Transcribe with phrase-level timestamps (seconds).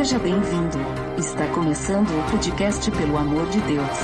[0.00, 0.78] Seja bem-vindo.
[1.18, 3.98] Está começando o podcast Pelo Amor de Deus.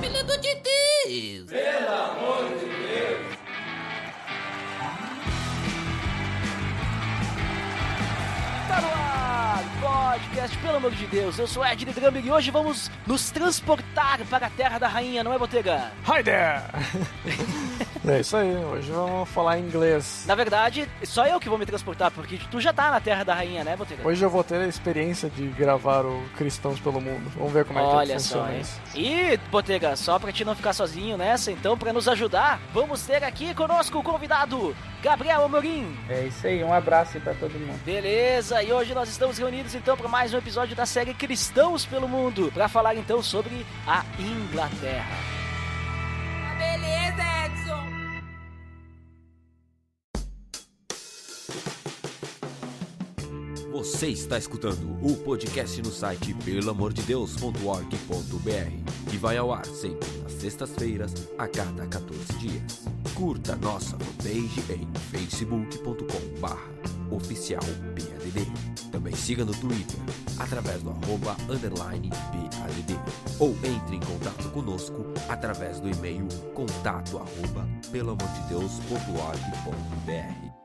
[0.00, 1.50] Pelo amor de Deus!
[1.50, 3.36] Pelo amor de Deus!
[8.66, 11.38] Tá no ar, podcast Pelo Amor de Deus.
[11.38, 13.83] Eu sou Ed Drummer e hoje vamos nos transportar
[14.22, 15.90] para a Terra da Rainha, não é, Botega?
[16.06, 16.62] Hi there!
[18.06, 20.24] é isso aí, hoje vamos falar inglês.
[20.26, 23.34] Na verdade, só eu que vou me transportar, porque tu já tá na Terra da
[23.34, 24.06] Rainha, né, Botega?
[24.06, 27.32] Hoje eu vou ter a experiência de gravar o Cristãos pelo Mundo.
[27.36, 28.60] Vamos ver como é Olha que funciona só, hein?
[28.60, 28.80] isso.
[28.94, 33.24] E, Botega, só pra te não ficar sozinho nessa, então, pra nos ajudar, vamos ter
[33.24, 35.96] aqui conosco o convidado, Gabriel Amorim.
[36.08, 37.80] É isso aí, um abraço aí pra todo mundo.
[37.84, 42.06] Beleza, e hoje nós estamos reunidos então para mais um episódio da série Cristãos pelo
[42.08, 45.16] Mundo, para falar então sobre a Inglaterra.
[46.58, 47.94] Beleza, Edson!
[53.72, 61.12] Você está escutando o podcast no site pelamordedeus.org.br que vai ao ar sempre nas sextas-feiras,
[61.38, 62.84] a cada 14 dias.
[63.14, 66.72] Curta nossa fanpage em facebook.com barra
[67.10, 67.62] oficial
[68.90, 70.00] Também siga no Twitter,
[70.38, 72.98] através do arroba underline PADD.
[73.38, 80.63] Ou entre em contato conosco através do e-mail contato arroba pelamordedeus.org.br.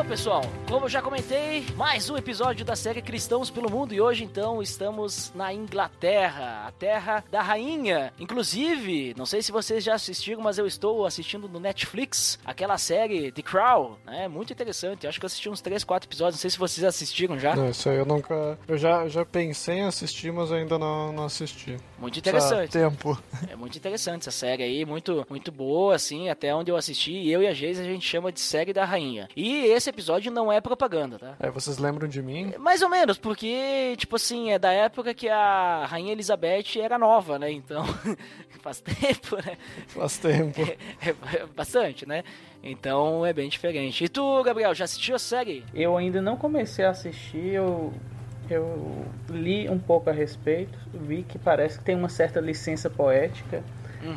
[0.00, 4.00] Então, pessoal, como eu já comentei, mais um episódio da série Cristãos pelo Mundo e
[4.00, 8.10] hoje então estamos na Inglaterra, a terra da rainha.
[8.18, 13.30] Inclusive, não sei se vocês já assistiram, mas eu estou assistindo no Netflix aquela série
[13.30, 14.26] The Crown, né?
[14.26, 15.04] Muito interessante.
[15.04, 17.54] Eu acho que eu assisti uns 3, 4 episódios, não sei se vocês assistiram já.
[17.54, 18.58] Não, isso aí eu nunca.
[18.66, 21.76] Eu já, já pensei em assistir, mas ainda não, não assisti.
[21.98, 22.72] Muito Só interessante.
[22.72, 23.22] tempo.
[23.50, 27.28] É muito interessante essa série aí, muito, muito boa, assim, até onde eu assisti.
[27.28, 29.28] Eu e a Geise a gente chama de série da rainha.
[29.36, 31.36] E esse episódio não é propaganda, tá?
[31.38, 32.54] É, vocês lembram de mim?
[32.58, 37.38] Mais ou menos, porque, tipo assim, é da época que a Rainha Elizabeth era nova,
[37.38, 37.50] né?
[37.50, 37.84] Então,
[38.62, 39.56] faz tempo, né?
[39.88, 40.60] Faz tempo.
[41.00, 42.22] É, é bastante, né?
[42.62, 44.04] Então é bem diferente.
[44.04, 45.64] E tu, Gabriel, já assistiu a série?
[45.74, 47.92] Eu ainda não comecei a assistir, eu,
[48.50, 53.62] eu li um pouco a respeito, vi que parece que tem uma certa licença poética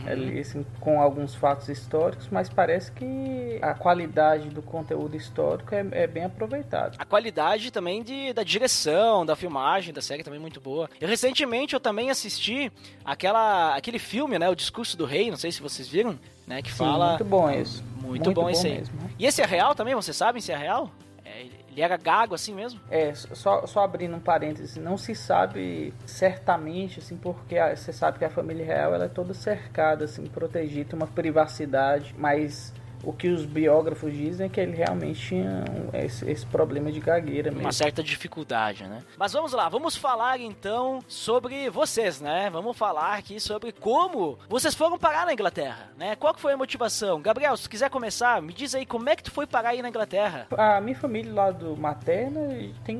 [0.07, 5.85] ali, assim, com alguns fatos históricos, mas parece que a qualidade do conteúdo histórico é,
[5.91, 6.95] é bem aproveitada.
[6.97, 10.89] A qualidade também de, da direção, da filmagem da série também é muito boa.
[10.99, 12.71] E recentemente eu também assisti
[13.03, 14.49] aquela, aquele filme, né?
[14.49, 16.17] O Discurso do Rei, não sei se vocês viram,
[16.47, 16.61] né?
[16.61, 17.09] Que Sim, fala.
[17.09, 17.83] muito bom isso.
[18.01, 18.73] Muito, bom, esse aí.
[18.79, 19.01] mesmo.
[19.01, 19.09] né?
[19.17, 19.95] E esse é real também?
[19.95, 20.91] Vocês sabem se é real?
[21.73, 22.79] Ele era gago assim mesmo?
[22.89, 28.25] É, só, só abrindo um parêntese, não se sabe certamente, assim, porque você sabe que
[28.25, 32.71] a família real ela é toda cercada, assim, protegida, uma privacidade, mas
[33.03, 37.51] o que os biógrafos dizem é que ele realmente tinha esse, esse problema de gagueira
[37.51, 37.65] mesmo.
[37.65, 39.03] Uma certa dificuldade, né?
[39.17, 42.49] Mas vamos lá, vamos falar então sobre vocês, né?
[42.49, 46.15] Vamos falar aqui sobre como vocês foram parar na Inglaterra, né?
[46.15, 47.21] Qual que foi a motivação?
[47.21, 49.89] Gabriel, se quiser começar, me diz aí como é que tu foi parar aí na
[49.89, 50.47] Inglaterra?
[50.57, 52.41] A minha família lá do materna
[52.85, 52.99] tem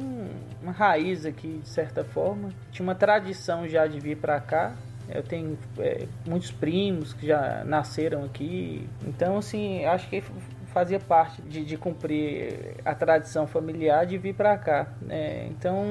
[0.61, 2.49] uma raiz aqui, de certa forma.
[2.71, 4.75] Tinha uma tradição já de vir pra cá.
[5.13, 8.87] Eu tenho é, muitos primos que já nasceram aqui.
[9.07, 10.21] Então, assim, acho que
[10.67, 14.87] fazia parte de, de cumprir a tradição familiar de vir pra cá.
[15.01, 15.47] né?
[15.51, 15.85] então,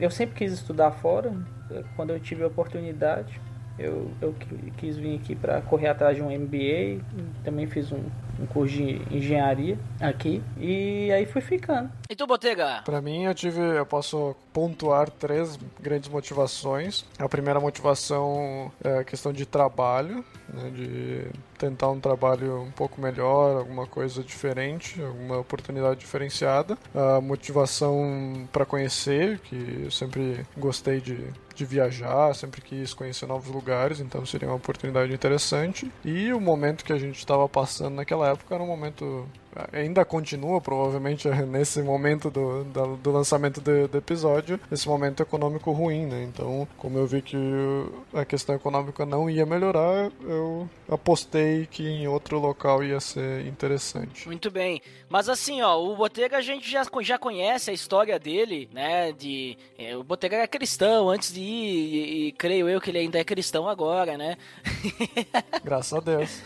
[0.00, 1.32] eu sempre quis estudar fora.
[1.96, 3.38] Quando eu tive a oportunidade,
[3.78, 7.02] eu, eu qui- quis vir aqui para correr atrás de um MBA.
[7.44, 8.00] Também fiz um,
[8.38, 10.42] um curso de engenharia aqui.
[10.58, 11.90] E aí fui ficando.
[12.08, 12.82] E tu, Botega?
[12.84, 17.04] Pra mim, eu tive, eu posso pontuar três grandes motivações.
[17.18, 21.26] A primeira motivação é a questão de trabalho, né, de
[21.58, 26.76] tentar um trabalho um pouco melhor, alguma coisa diferente, alguma oportunidade diferenciada.
[26.94, 31.18] A motivação para conhecer, que eu sempre gostei de,
[31.54, 35.90] de viajar, sempre quis conhecer novos lugares, então seria uma oportunidade interessante.
[36.04, 39.26] E o momento que a gente estava passando naquela época era um momento
[39.72, 45.70] ainda continua provavelmente nesse momento do, da- do lançamento do, do episódio, esse momento econômico
[45.72, 46.24] ruim, né?
[46.24, 47.36] Então, como eu vi que
[48.14, 54.26] a questão econômica não ia melhorar, eu apostei que em outro local ia ser interessante.
[54.26, 54.80] Muito bem.
[55.08, 59.12] Mas assim, ó, o Botega a gente já, já conhece a história dele, né?
[59.12, 59.56] De.
[59.78, 63.18] é, o Botega era cristão antes de ir, e, e creio eu que ele ainda
[63.18, 64.36] é cristão agora, né?
[65.62, 66.42] Graças a Deus.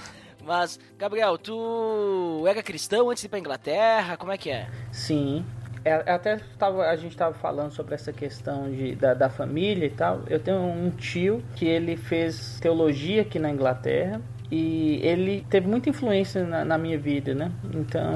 [0.47, 4.17] Mas, Gabriel, tu era cristão antes de ir pra Inglaterra?
[4.17, 4.69] Como é que é?
[4.93, 5.45] Sim.
[5.85, 9.91] É, até tava, a gente estava falando sobre essa questão de, da, da família e
[9.91, 10.23] tal.
[10.29, 14.21] Eu tenho um tio que ele fez teologia aqui na Inglaterra
[14.51, 17.51] e ele teve muita influência na, na, minha vida, né?
[17.75, 18.13] Então,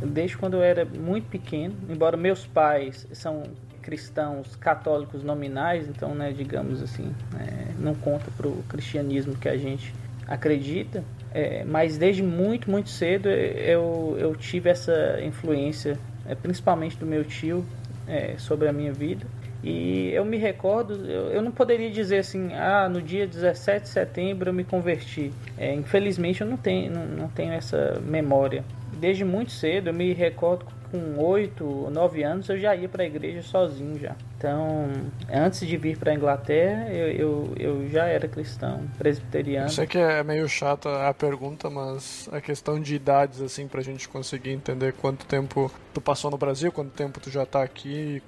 [0.00, 3.42] desde quando eu era muito pequeno, embora meus pais são
[3.82, 9.56] cristãos católicos nominais, então, né, digamos assim, é, não conta para o cristianismo que a
[9.56, 9.92] gente
[10.26, 17.06] acredita, é, mas desde muito, muito cedo eu, eu tive essa influência, é, principalmente do
[17.06, 17.64] meu tio,
[18.06, 19.26] é, sobre a minha vida.
[19.62, 23.88] E eu me recordo, eu, eu, não poderia dizer assim, ah, no dia 17 de
[23.88, 25.32] setembro eu me converti.
[25.56, 28.64] É, infelizmente eu não tenho, não, não tenho essa memória.
[28.98, 33.02] Desde muito cedo eu me recordo com 8 ou 9 anos eu já ia para
[33.02, 34.14] a igreja sozinho já.
[34.36, 34.90] Então,
[35.32, 39.66] antes de vir para a Inglaterra, eu, eu, eu, já era cristão, presbiteriano.
[39.66, 43.80] Eu sei que é meio chata a pergunta, mas a questão de idades, assim, para
[43.80, 47.62] a gente conseguir entender quanto tempo tu passou no Brasil, quanto tempo tu já está
[47.62, 48.22] aqui,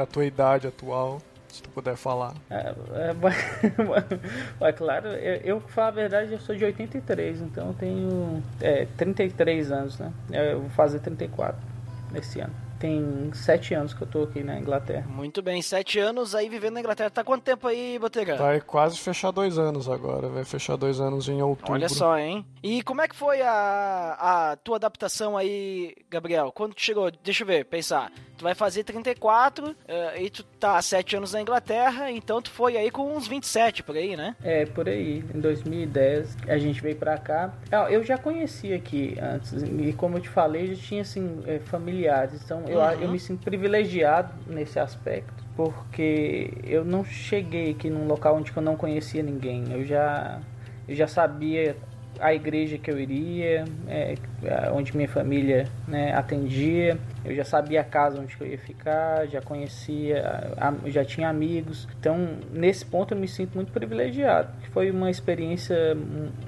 [0.00, 2.34] a tua idade atual se tu puder falar.
[2.50, 7.74] É, é, é claro, eu, eu, falar a verdade, eu sou de 83, então eu
[7.74, 10.12] tenho é, 33 anos, né?
[10.30, 11.77] Eu vou fazer 34
[12.10, 12.54] nesse ano.
[12.78, 15.04] Tem sete anos que eu tô aqui na Inglaterra.
[15.08, 17.10] Muito bem, sete anos aí vivendo na Inglaterra.
[17.10, 18.36] Tá quanto tempo aí, Botega?
[18.36, 20.28] Vai quase fechar dois anos agora.
[20.28, 21.72] Vai fechar dois anos em outubro.
[21.72, 22.46] Olha só, hein?
[22.62, 26.52] E como é que foi a, a tua adaptação aí, Gabriel?
[26.52, 27.10] Quando tu chegou?
[27.10, 28.12] Deixa eu ver, pensar.
[28.38, 32.40] Tu vai fazer 34 uh, eh, e tu tá há 7 anos na Inglaterra, então
[32.40, 34.36] tu foi aí com uns 27 por aí, né?
[34.44, 35.24] É, por aí.
[35.34, 37.52] Em 2010 a gente veio pra cá.
[37.90, 42.40] Eu já conhecia aqui antes, e como eu te falei, já tinha assim, é, familiares.
[42.44, 42.92] Então eu, uhum.
[42.92, 48.62] eu me sinto privilegiado nesse aspecto porque eu não cheguei aqui num local onde eu
[48.62, 49.64] não conhecia ninguém.
[49.72, 50.40] Eu já,
[50.86, 51.76] eu já sabia
[52.20, 54.14] a igreja que eu iria, é,
[54.72, 56.98] onde minha família né, atendia.
[57.24, 60.22] Eu já sabia a casa onde eu ia ficar, já conhecia,
[60.86, 61.88] já tinha amigos.
[61.98, 64.50] Então, nesse ponto, eu me sinto muito privilegiado.
[64.72, 65.96] Foi uma experiência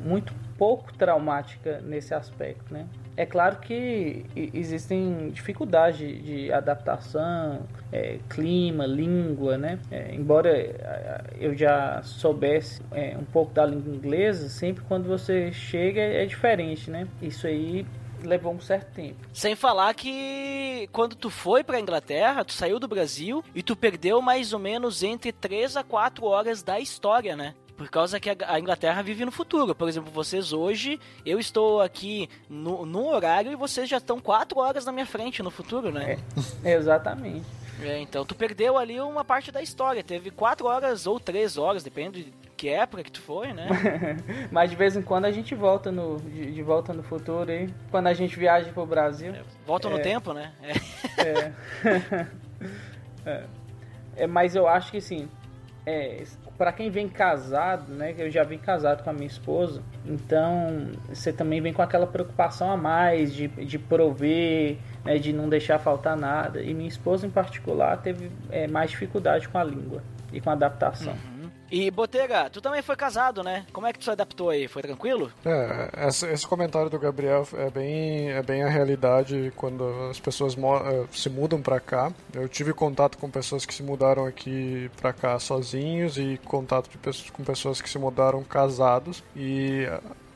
[0.05, 2.87] muito pouco traumática nesse aspecto, né?
[3.21, 9.79] É claro que existem dificuldades de adaptação, é, clima, língua, né?
[9.91, 15.53] É, embora é, eu já soubesse é, um pouco da língua inglesa, sempre quando você
[15.53, 17.07] chega é diferente, né?
[17.21, 17.85] Isso aí
[18.25, 19.17] levou um certo tempo.
[19.35, 24.23] Sem falar que quando tu foi para Inglaterra, tu saiu do Brasil e tu perdeu
[24.23, 27.55] mais ou menos entre 3 a 4 horas da história, né?
[27.81, 29.75] Por causa que a Inglaterra vive no futuro.
[29.75, 34.59] Por exemplo, vocês hoje, eu estou aqui no, no horário e vocês já estão quatro
[34.59, 36.19] horas na minha frente no futuro, né?
[36.63, 37.47] É, exatamente.
[37.83, 40.05] É, então tu perdeu ali uma parte da história.
[40.05, 43.67] Teve quatro horas ou três horas, depende de que época que tu foi, né?
[44.53, 47.67] Mas de vez em quando a gente volta no, de, de volta no futuro aí.
[47.91, 49.33] Quando a gente viaja pro Brasil.
[49.33, 50.53] É, volta é, no tempo, né?
[51.17, 51.53] É.
[53.25, 53.45] é.
[54.17, 54.27] é.
[54.27, 55.31] Mas eu acho que sim.
[55.87, 56.23] É,
[56.59, 58.15] para quem vem casado, né?
[58.19, 62.71] Eu já vim casado com a minha esposa, então você também vem com aquela preocupação
[62.71, 66.61] a mais de, de prover, né, de não deixar faltar nada.
[66.61, 70.53] E minha esposa em particular teve é, mais dificuldade com a língua e com a
[70.53, 71.15] adaptação.
[71.15, 71.30] Uhum.
[71.71, 73.65] E Botega, tu também foi casado, né?
[73.73, 74.67] Como é que tu se adaptou aí?
[74.67, 75.33] Foi tranquilo?
[75.45, 81.07] É, esse comentário do Gabriel é bem, é bem a realidade quando as pessoas eh,
[81.13, 82.13] se mudam para cá.
[82.35, 87.33] Eu tive contato com pessoas que se mudaram aqui para cá sozinhos e contato de,
[87.33, 89.87] com pessoas que se mudaram casados e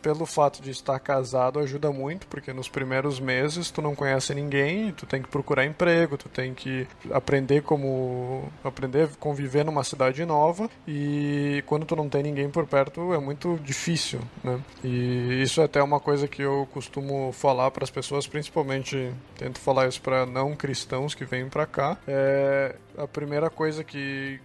[0.04, 4.92] pelo fato de estar casado ajuda muito, porque nos primeiros meses tu não conhece ninguém,
[4.92, 10.22] tu tem que procurar emprego, tu tem que aprender como aprender a conviver numa cidade
[10.26, 14.60] nova e quando tu não tem ninguém por perto é muito difícil, né?
[14.84, 19.58] E isso é até uma coisa que eu costumo falar para as pessoas, principalmente tento
[19.58, 24.38] falar isso para não cristãos que vêm para cá, é a primeira coisa que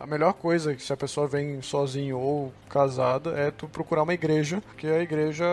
[0.00, 4.14] a melhor coisa que se a pessoa vem sozinho ou casada é tu procurar uma
[4.14, 5.44] igreja, porque a igreja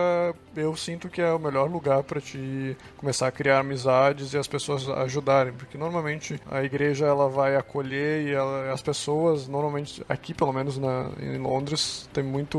[0.56, 4.46] eu sinto que é o melhor lugar para te começar a criar amizades e as
[4.46, 10.32] pessoas ajudarem, porque normalmente a igreja ela vai acolher e ela, as pessoas normalmente aqui
[10.34, 12.58] pelo menos na, em Londres tem muito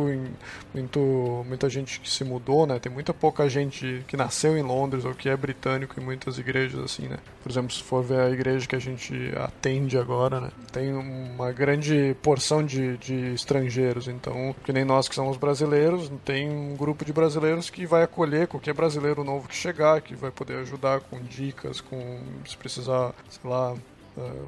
[0.74, 2.79] muito muita gente que se mudou, né?
[2.79, 6.79] Tem muita pouca gente que nasceu em Londres ou que é britânico em muitas igrejas
[6.84, 7.17] assim, né?
[7.41, 10.50] Por exemplo, se for ver a igreja que a gente atende agora, né?
[10.72, 16.50] Tem uma grande porção de, de estrangeiros, então que nem nós que somos brasileiros, tem
[16.50, 20.57] um grupo de brasileiros que vai acolher qualquer brasileiro novo que chegar, que vai poder
[20.57, 23.74] ajudar com dicas, com se precisar, sei lá,
[24.17, 24.48] uh,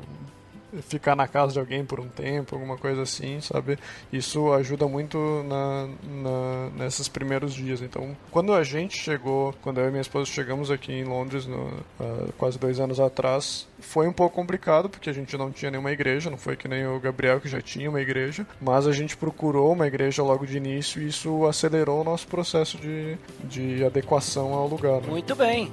[0.82, 3.78] ficar na casa de alguém por um tempo, alguma coisa assim, sabe?
[4.12, 5.18] Isso ajuda muito
[5.48, 7.82] na, na, nesses primeiros dias.
[7.82, 11.68] Então, quando a gente chegou, quando eu e minha esposa chegamos aqui em Londres, no,
[12.00, 15.92] uh, quase dois anos atrás, foi um pouco complicado, porque a gente não tinha nenhuma
[15.92, 19.16] igreja, não foi que nem o Gabriel que já tinha uma igreja, mas a gente
[19.16, 24.54] procurou uma igreja logo de início e isso acelerou o nosso processo de, de adequação
[24.54, 25.02] ao lugar.
[25.02, 25.08] Né?
[25.10, 25.72] Muito bem.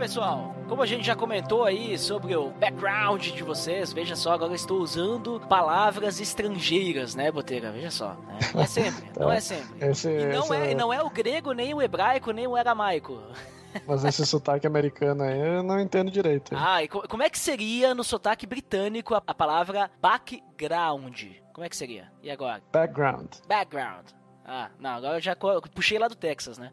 [0.00, 4.54] Pessoal, como a gente já comentou aí sobre o background de vocês, veja só, agora
[4.54, 7.70] estou usando palavras estrangeiras, né, Boteira?
[7.70, 8.14] Veja só.
[8.14, 8.38] Né?
[8.54, 9.86] Não é sempre, não é sempre.
[9.90, 13.20] Esse, e não, essa- é, não é o grego, nem o hebraico, nem o aramaico.
[13.86, 16.54] Mas esse sotaque americano aí eu não entendo direito.
[16.56, 21.24] Ah, e co- como é que seria no sotaque britânico a, a palavra background?
[21.52, 22.10] Como é que seria?
[22.22, 22.62] E agora?
[22.72, 23.28] Background.
[23.46, 24.06] Background.
[24.44, 25.36] Ah, não, agora eu já
[25.74, 26.72] puxei lá do Texas, né?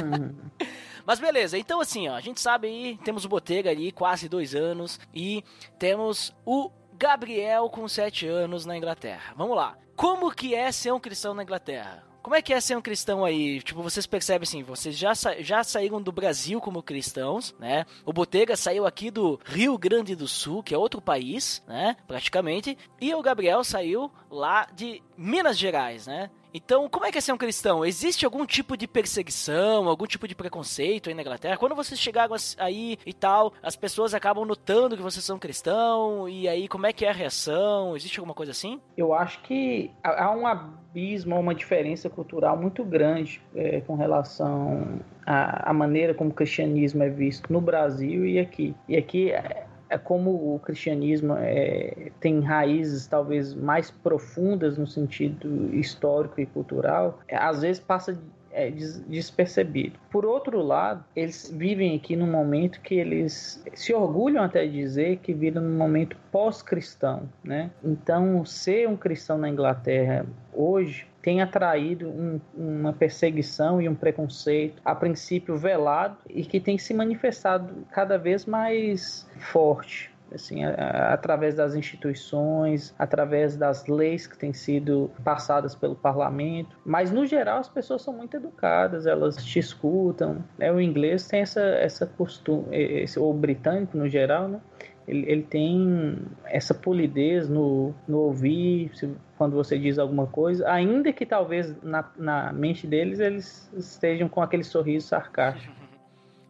[0.00, 0.36] Uhum.
[1.04, 4.54] Mas beleza, então assim, ó, a gente sabe aí, temos o Botega ali, quase dois
[4.54, 5.42] anos, e
[5.78, 9.32] temos o Gabriel com sete anos na Inglaterra.
[9.36, 9.76] Vamos lá.
[9.96, 12.09] Como que é ser um cristão na Inglaterra?
[12.22, 13.60] Como é que é ser um cristão aí?
[13.62, 17.86] Tipo, vocês percebem assim, vocês já, sa- já saíram do Brasil como cristãos, né?
[18.04, 21.96] O Botega saiu aqui do Rio Grande do Sul, que é outro país, né?
[22.06, 22.76] Praticamente.
[23.00, 26.30] E o Gabriel saiu lá de Minas Gerais, né?
[26.52, 27.84] Então, como é que é ser um cristão?
[27.84, 31.56] Existe algum tipo de perseguição, algum tipo de preconceito aí na Inglaterra?
[31.56, 36.48] Quando vocês chegaram aí e tal, as pessoas acabam notando que vocês são cristão, e
[36.48, 37.94] aí como é que é a reação?
[37.96, 38.80] Existe alguma coisa assim?
[38.96, 40.44] Eu acho que há há um
[40.90, 47.02] abismo, uma diferença cultural muito grande é, com relação à, à maneira como o cristianismo
[47.02, 48.74] é visto no Brasil e aqui.
[48.88, 55.74] E aqui é, é como o cristianismo é, tem raízes talvez mais profundas no sentido
[55.74, 58.18] histórico e cultural, às vezes passa
[58.52, 59.98] é, des- despercebido.
[60.10, 65.18] Por outro lado, eles vivem aqui num momento que eles se orgulham até de dizer
[65.18, 67.70] que vivem num momento pós-cristão, né?
[67.82, 74.80] Então, ser um cristão na Inglaterra hoje tem atraído um- uma perseguição e um preconceito,
[74.84, 81.12] a princípio velado, e que tem se manifestado cada vez mais forte assim, a- a-
[81.14, 86.76] através das instituições, através das leis que têm sido passadas pelo parlamento.
[86.84, 90.38] Mas, no geral, as pessoas são muito educadas, elas te escutam.
[90.58, 90.72] Né?
[90.72, 94.60] O inglês tem essa, essa costume, esse, ou o britânico, no geral, né?
[95.08, 101.12] Ele, ele tem essa polidez no, no ouvir, se- quando você diz alguma coisa, ainda
[101.12, 105.74] que talvez na, na mente deles eles estejam com aquele sorriso sarcástico.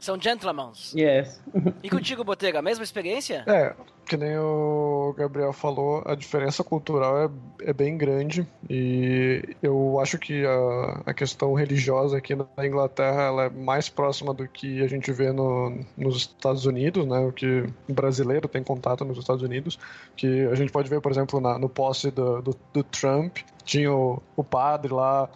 [0.01, 0.73] São gentlemen.
[0.95, 1.41] Yes.
[1.83, 3.45] E contigo, Botega, a mesma experiência?
[3.47, 3.75] É,
[4.11, 7.31] que nem o Gabriel falou, a diferença cultural é,
[7.69, 13.45] é bem grande e eu acho que a, a questão religiosa aqui na Inglaterra ela
[13.45, 17.19] é mais próxima do que a gente vê no, nos Estados Unidos, né?
[17.21, 19.79] O que o brasileiro tem contato nos Estados Unidos,
[20.17, 23.93] que a gente pode ver, por exemplo, na, no posse do, do, do Trump, tinha
[23.93, 25.29] o, o padre lá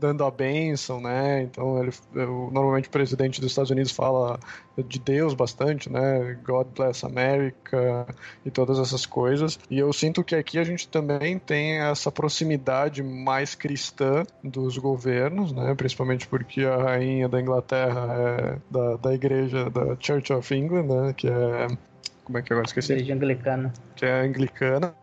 [0.00, 1.42] dando a bênção, né?
[1.42, 4.38] Então ele, normalmente o presidente dos Estados Unidos fala
[4.88, 6.38] de Deus bastante, né?
[6.44, 8.06] God bless America
[8.44, 9.58] e todas essas coisas.
[9.70, 15.52] E eu sinto que aqui a gente também tem essa proximidade mais cristã dos governos,
[15.52, 15.74] né?
[15.74, 21.12] Principalmente porque a rainha da Inglaterra é da, da igreja da Church of England, né?
[21.12, 21.68] Que é
[22.24, 22.92] como é que eu agora esqueci?
[22.92, 23.72] Igreja anglicana.
[23.94, 24.94] que é anglicana.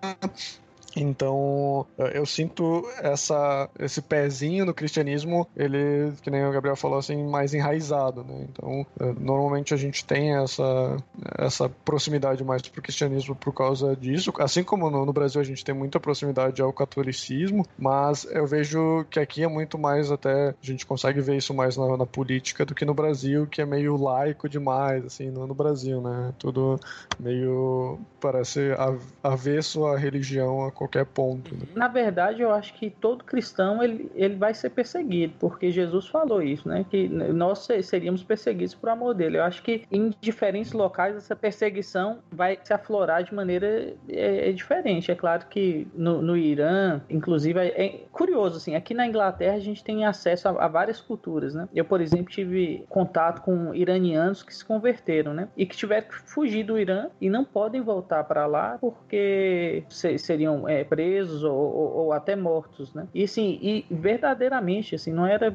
[0.95, 7.24] Então, eu sinto essa, esse pezinho no cristianismo, ele, que nem o Gabriel falou, assim,
[7.27, 8.48] mais enraizado, né?
[8.50, 10.98] Então, eh, normalmente a gente tem essa,
[11.38, 14.31] essa proximidade mais pro cristianismo por causa disso.
[14.39, 19.05] Assim como no, no Brasil a gente tem muita proximidade ao catolicismo, mas eu vejo
[19.10, 22.65] que aqui é muito mais até, a gente consegue ver isso mais na, na política
[22.65, 26.33] do que no Brasil, que é meio laico demais, assim, no, no Brasil, né?
[26.38, 26.79] Tudo
[27.19, 31.54] meio parece av- avesso à religião a qualquer ponto.
[31.54, 31.62] né?
[31.76, 36.42] Na verdade, eu acho que todo cristão ele, ele vai ser perseguido, porque Jesus falou
[36.42, 36.84] isso, né?
[36.90, 39.38] Que nós se- seríamos perseguidos por amor dele.
[39.38, 44.52] Eu acho que em diferentes locais essa perseguição vai se aflorar de maneira é, é
[44.52, 45.12] diferente.
[45.12, 48.76] É claro que no, no Irã, inclusive, é, é curioso assim.
[48.76, 51.68] Aqui na Inglaterra a gente tem acesso a, a várias culturas, né?
[51.76, 55.48] Eu, por exemplo, tive contato com iranianos que se converteram, né?
[55.56, 60.18] E que tiveram que fugir do Irã e não podem voltar para lá porque se-
[60.18, 63.08] seriam é, presos ou, ou, ou, até mortos, né?
[63.13, 65.54] E assim, e verdadeiramente, assim, não era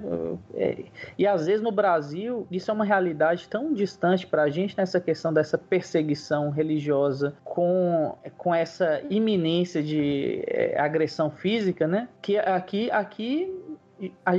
[0.54, 0.84] é,
[1.18, 5.00] e às vezes no Brasil isso é uma realidade tão distante para a gente nessa
[5.00, 12.08] questão dessa perseguição religiosa com, com essa iminência de é, agressão física, né?
[12.20, 13.52] Que aqui aqui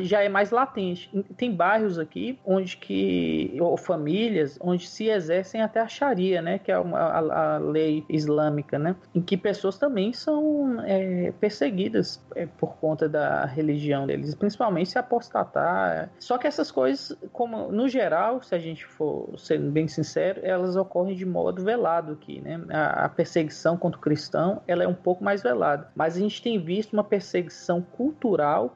[0.01, 1.09] já é mais latente.
[1.35, 6.71] Tem bairros aqui onde que ou famílias onde se exercem até a Sharia, né, que
[6.71, 12.45] é uma, a, a, lei islâmica, né, em que pessoas também são é, perseguidas é,
[12.45, 16.09] por conta da religião deles, principalmente se apostatar.
[16.19, 20.75] Só que essas coisas, como no geral, se a gente for sendo bem sincero, elas
[20.75, 22.61] ocorrem de modo velado aqui, né?
[22.69, 26.41] A, a perseguição contra o cristão, ela é um pouco mais velada, mas a gente
[26.41, 28.75] tem visto uma perseguição cultural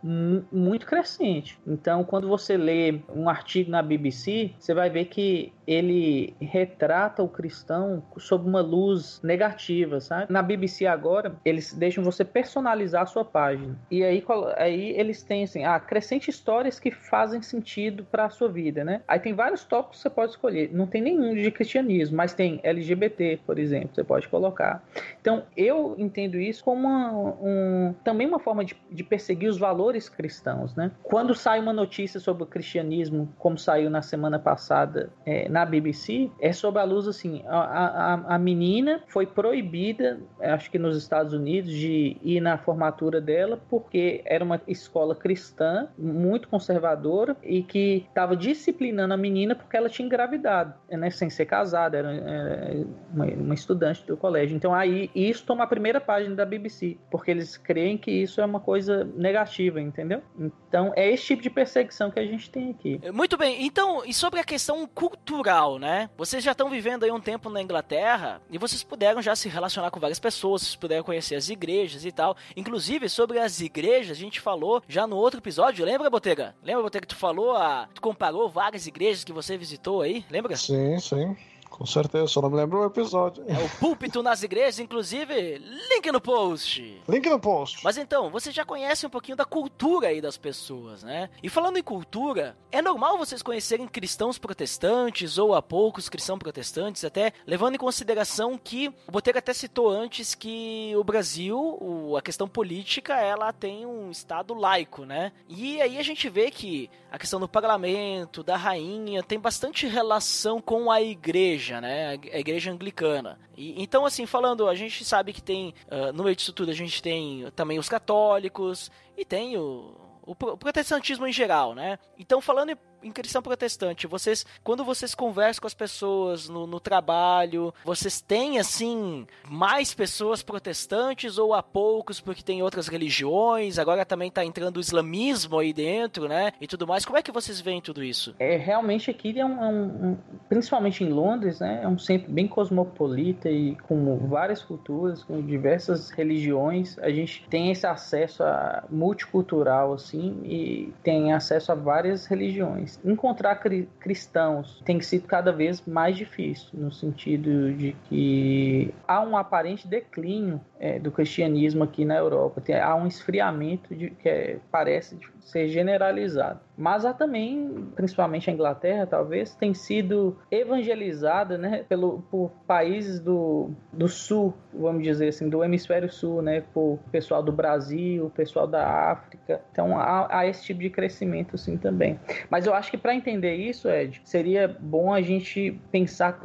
[0.51, 1.59] muito muito crescente.
[1.67, 7.27] Então, quando você lê um artigo na BBC, você vai ver que ele retrata o
[7.27, 10.31] cristão sob uma luz negativa, sabe?
[10.31, 13.77] Na BBC agora, eles deixam você personalizar a sua página.
[13.89, 14.23] E aí,
[14.55, 19.01] aí eles têm assim, ah, crescente histórias que fazem sentido para a sua vida, né?
[19.07, 20.69] Aí tem vários tópicos que você pode escolher.
[20.71, 24.81] Não tem nenhum de cristianismo, mas tem LGBT, por exemplo, você pode colocar.
[25.21, 30.09] Então, eu entendo isso como uma, um, também uma forma de, de perseguir os valores
[30.09, 30.91] cristãos, né?
[31.03, 36.31] Quando sai uma notícia sobre o cristianismo, como saiu na semana passada é, na BBC,
[36.39, 41.33] é sobre a luz assim: a, a, a menina foi proibida, acho que nos Estados
[41.33, 48.05] Unidos, de ir na formatura dela porque era uma escola cristã muito conservadora e que
[48.07, 53.25] estava disciplinando a menina porque ela tinha engravidado, né, sem ser casada, era, era uma,
[53.25, 54.55] uma, estudante do colégio.
[54.55, 58.45] Então aí isso toma a primeira página da BBC, porque eles creem que isso é
[58.45, 60.21] uma coisa negativa, entendeu?
[60.37, 62.99] Então é esse tipo de perseguição que a gente tem aqui.
[63.13, 63.65] Muito bem.
[63.65, 66.09] Então, e sobre a questão cultural cultural, né?
[66.17, 69.89] Vocês já estão vivendo aí um tempo na Inglaterra e vocês puderam já se relacionar
[69.91, 72.35] com várias pessoas, vocês puderam conhecer as igrejas e tal.
[72.55, 76.55] Inclusive, sobre as igrejas, a gente falou já no outro episódio, lembra, Botega?
[76.63, 77.87] Lembra, Botega, que tu falou, a...
[77.93, 80.55] tu comparou várias igrejas que você visitou aí, lembra?
[80.55, 81.35] Sim, sim.
[81.81, 83.43] Com certeza, só não me lembro o episódio.
[83.47, 87.01] É o púlpito nas igrejas, inclusive, link no post.
[87.09, 87.83] Link no post.
[87.83, 91.31] Mas então, você já conhece um pouquinho da cultura aí das pessoas, né?
[91.41, 97.03] E falando em cultura, é normal vocês conhecerem cristãos protestantes ou há poucos cristãos protestantes,
[97.03, 102.47] até levando em consideração que o Boteiro até citou antes que o Brasil, a questão
[102.47, 105.31] política, ela tem um estado laico, né?
[105.49, 110.61] E aí a gente vê que a questão do parlamento, da rainha, tem bastante relação
[110.61, 112.19] com a igreja né?
[112.31, 113.39] A igreja anglicana.
[113.57, 116.75] E, então, assim, falando, a gente sabe que tem, uh, no meio disso tudo, a
[116.75, 119.93] gente tem também os católicos e tem o,
[120.23, 121.99] o protestantismo em geral, né?
[122.17, 127.73] Então, falando em cristão protestante, vocês, quando vocês conversam com as pessoas no, no, trabalho,
[127.83, 133.77] vocês têm, assim, mais pessoas protestantes ou há poucos porque tem outras religiões?
[133.77, 136.53] Agora também tá entrando o islamismo aí dentro, né?
[136.61, 137.05] E tudo mais.
[137.05, 138.35] Como é que vocês veem tudo isso?
[138.39, 141.81] É, realmente aqui é é um, um principalmente em Londres, né?
[141.83, 146.97] É um centro bem cosmopolita e com várias culturas, com diversas religiões.
[146.99, 153.55] A gente tem esse acesso a multicultural, assim, e tem acesso a várias religiões encontrar
[153.55, 159.87] cri cristãos tem sido cada vez mais difícil, no sentido de que há um aparente
[159.87, 162.61] declínio é, do cristianismo aqui na Europa.
[162.61, 166.59] Tem, há um esfriamento de, que é, parece ser generalizado.
[166.81, 173.69] Mas há também, principalmente a Inglaterra, talvez, tem sido evangelizada né, pelo, por países do,
[173.93, 179.11] do sul, vamos dizer assim, do hemisfério sul, né, por pessoal do Brasil, pessoal da
[179.11, 179.61] África.
[179.71, 182.19] Então há, há esse tipo de crescimento sim também.
[182.49, 186.41] Mas eu acho que para entender isso, Ed, seria bom a gente pensar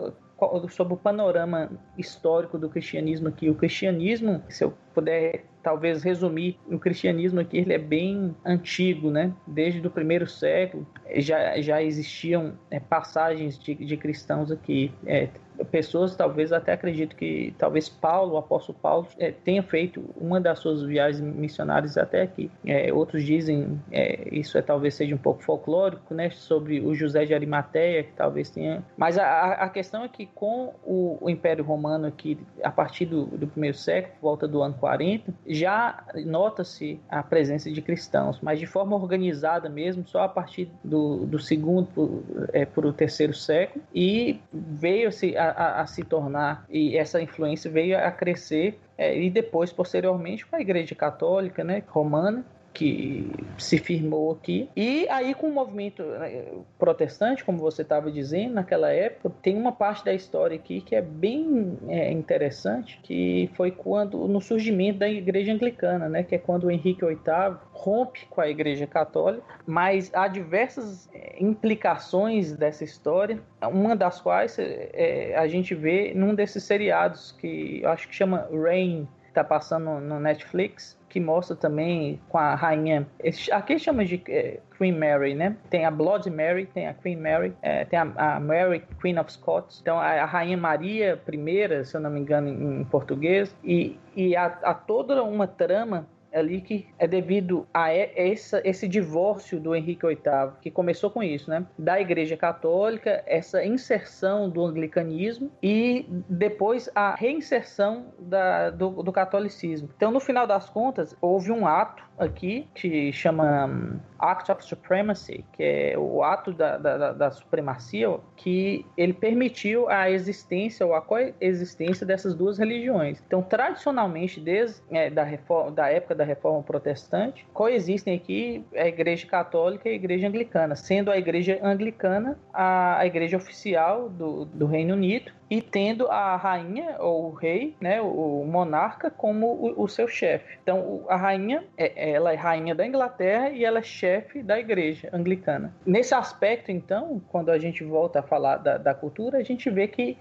[0.69, 3.49] sobre o panorama histórico do cristianismo aqui.
[3.49, 9.33] O cristianismo, se eu puder talvez resumir, o cristianismo aqui ele é bem antigo, né?
[9.45, 14.93] Desde o primeiro século já, já existiam é, passagens de, de cristãos aqui.
[15.05, 15.29] É,
[15.71, 20.59] pessoas talvez até acredito que talvez Paulo, o apóstolo Paulo, é, tenha feito uma das
[20.59, 22.51] suas viagens missionárias até aqui.
[22.65, 27.25] É, outros dizem é, isso é talvez seja um pouco folclórico, né, sobre o José
[27.25, 28.83] de Arimateia, que talvez tenha.
[28.97, 33.27] Mas a, a questão é que com o, o Império Romano aqui, a partir do,
[33.27, 38.67] do primeiro século, volta do ano 40, já nota-se a presença de cristãos, mas de
[38.67, 44.41] forma organizada mesmo, só a partir do, do segundo é, para o terceiro século, e
[44.53, 49.73] veio-se a, a, a, se tornar, e essa influência veio a crescer, é, e depois,
[49.73, 52.45] posteriormente, com a Igreja Católica né, Romana,
[52.77, 54.69] que se firmou aqui.
[54.77, 56.45] E aí, com o movimento né,
[56.79, 61.01] protestante, como você estava dizendo, naquela época, tem uma parte da história aqui que é
[61.01, 66.65] bem é, interessante, que foi quando no surgimento da Igreja Anglicana, né, que é quando
[66.65, 73.41] o Henrique VIII rompe com a Igreja Católica, mas há diversas é, implicações dessa história,
[73.63, 78.47] uma das quais é, a gente vê num desses seriados que eu acho que chama
[78.53, 83.07] Rain, está passando no Netflix, que mostra também com a rainha.
[83.53, 85.57] Aqui chama de é, Queen Mary, né?
[85.69, 89.31] Tem a Blood Mary, tem a Queen Mary, é, tem a, a, Mary, Queen of
[89.31, 89.81] Scots.
[89.83, 93.55] Então a, a, Rainha Maria I, se eu não me engano, em, em português.
[93.63, 99.59] E, e há, há toda uma trama ali que é devido a essa, esse divórcio
[99.59, 101.67] do Henrique VIII, que começou com isso, né?
[101.79, 109.89] Da Igreja Católica, essa inserção do anglicanismo e depois a reinserção da, do, do catolicismo.
[109.97, 115.45] Então, no final das contas, houve um ato aqui que chama hum, Act of Supremacy,
[115.53, 121.03] que é o ato da, da, da, supremacia, que ele permitiu a existência ou a
[121.03, 123.23] coexistência dessas duas religiões.
[123.27, 129.27] Então, tradicionalmente, desde é, da, reforma, da época da Reforma Protestante, coexistem aqui a Igreja
[129.27, 134.67] Católica e a Igreja Anglicana, sendo a Igreja Anglicana a, a igreja oficial do, do
[134.67, 139.89] Reino Unido e tendo a rainha ou o rei, né, o monarca, como o, o
[139.89, 140.59] seu chefe.
[140.63, 145.09] Então, a rainha, é, ela é rainha da Inglaterra e ela é chefe da igreja
[145.13, 145.75] anglicana.
[145.85, 149.87] Nesse aspecto, então, quando a gente volta a falar da, da cultura, a gente vê
[149.89, 150.19] que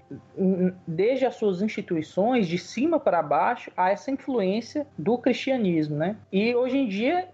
[0.86, 6.16] desde as suas instituições, de cima para baixo, há essa influência do cristianismo, né?
[6.32, 7.28] E hoje em dia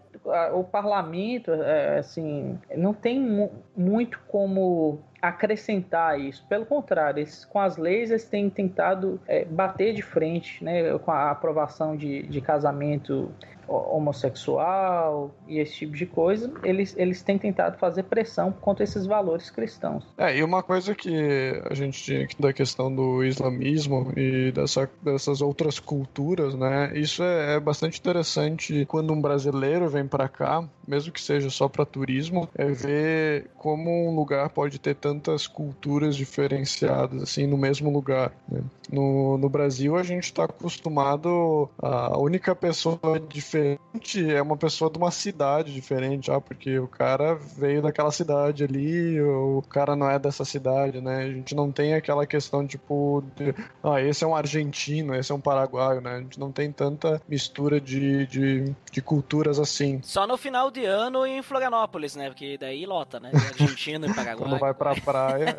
[0.54, 6.44] o parlamento, é, assim, não tem muito como acrescentar isso.
[6.48, 11.12] Pelo contrário, eles, com as leis eles têm tentado é, bater de frente, né, com
[11.12, 13.30] a aprovação de, de casamento
[13.68, 19.50] homossexual e esse tipo de coisa, eles, eles têm tentado fazer pressão contra esses valores
[19.50, 20.04] cristãos.
[20.18, 25.40] É, e uma coisa que a gente tinha da questão do islamismo e dessa, dessas
[25.40, 26.92] outras culturas, né?
[26.94, 31.68] Isso é, é bastante interessante quando um brasileiro vem para cá, mesmo que seja só
[31.68, 37.90] para turismo, é ver como um lugar pode ter tantas culturas diferenciadas assim no mesmo
[37.90, 38.32] lugar.
[38.48, 38.60] Né?
[38.90, 44.90] No, no Brasil a gente está acostumado a única pessoa diferente diferente é uma pessoa
[44.90, 50.08] de uma cidade diferente, ah, porque o cara veio daquela cidade ali, o cara não
[50.08, 51.24] é dessa cidade, né?
[51.24, 55.34] A gente não tem aquela questão tipo, de, ah, esse é um argentino, esse é
[55.34, 56.16] um paraguaio, né?
[56.16, 60.00] A gente não tem tanta mistura de, de, de culturas assim.
[60.02, 62.28] Só no final de ano em Florianópolis, né?
[62.28, 63.30] Porque daí lota, né?
[63.52, 64.38] Argentino e paraguaio.
[64.38, 65.56] Quando vai pra praia,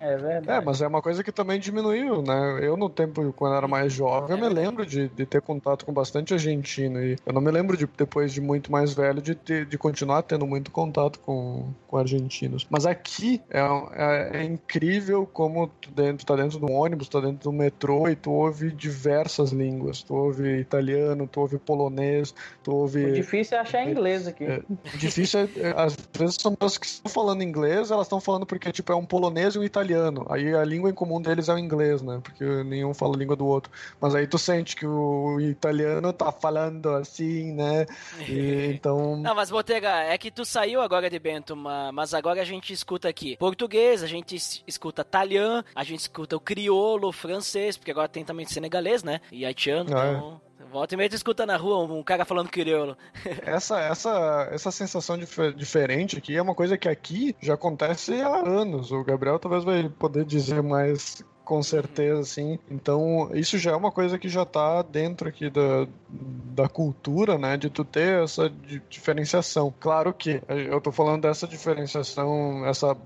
[0.00, 0.12] é.
[0.12, 0.62] é verdade.
[0.62, 2.60] É, mas é uma coisa que também diminuiu, né?
[2.62, 5.92] Eu no tempo, quando era mais jovem, eu me lembro de, de ter contato com
[5.92, 9.66] bastante argentino e eu não me lembro de, depois de muito mais velho, de, ter,
[9.66, 12.66] de continuar tendo muito contato com, com argentinos.
[12.70, 17.50] Mas aqui é, é, é incrível como tu, dentro, tá dentro do ônibus, tá dentro
[17.50, 20.02] do metrô e tu ouve diversas línguas.
[20.02, 23.04] Tu ouve italiano, tu ouve polonês, tu ouve...
[23.04, 24.44] O difícil é achar inglês aqui.
[24.44, 24.62] É,
[24.96, 28.70] difícil é, é, às vezes são pessoas que estão falando inglês, elas estão falando porque
[28.72, 30.26] tipo é um polonês e um italiano.
[30.30, 32.20] Aí a língua em comum deles é o inglês, né?
[32.22, 33.72] Porque nenhum fala a língua do outro.
[34.00, 37.86] Mas aí tu sente que o italiano tá falando assim assim, né?
[38.28, 39.16] E, então.
[39.16, 43.08] Não, mas Botega, é que tu saiu agora de Bento, mas agora a gente escuta
[43.08, 48.08] aqui português, a gente escuta italiano, a gente escuta o crioulo, o francês, porque agora
[48.08, 49.20] tem também senegalês, né?
[49.32, 50.12] E haitiano, ah, é.
[50.12, 50.40] então.
[50.50, 50.54] É.
[50.74, 52.96] Volta e meia tu escuta na rua um cara falando crioulo.
[53.46, 58.48] essa, essa, essa sensação dif diferente aqui é uma coisa que aqui já acontece há
[58.48, 58.90] anos.
[58.90, 62.58] O Gabriel talvez vai poder dizer mais com certeza, sim.
[62.70, 67.56] Então, isso já é uma coisa que já tá dentro aqui da, da cultura, né?
[67.56, 68.50] De tu ter essa
[68.88, 69.72] diferenciação.
[69.78, 72.96] Claro que eu tô falando dessa diferenciação, essa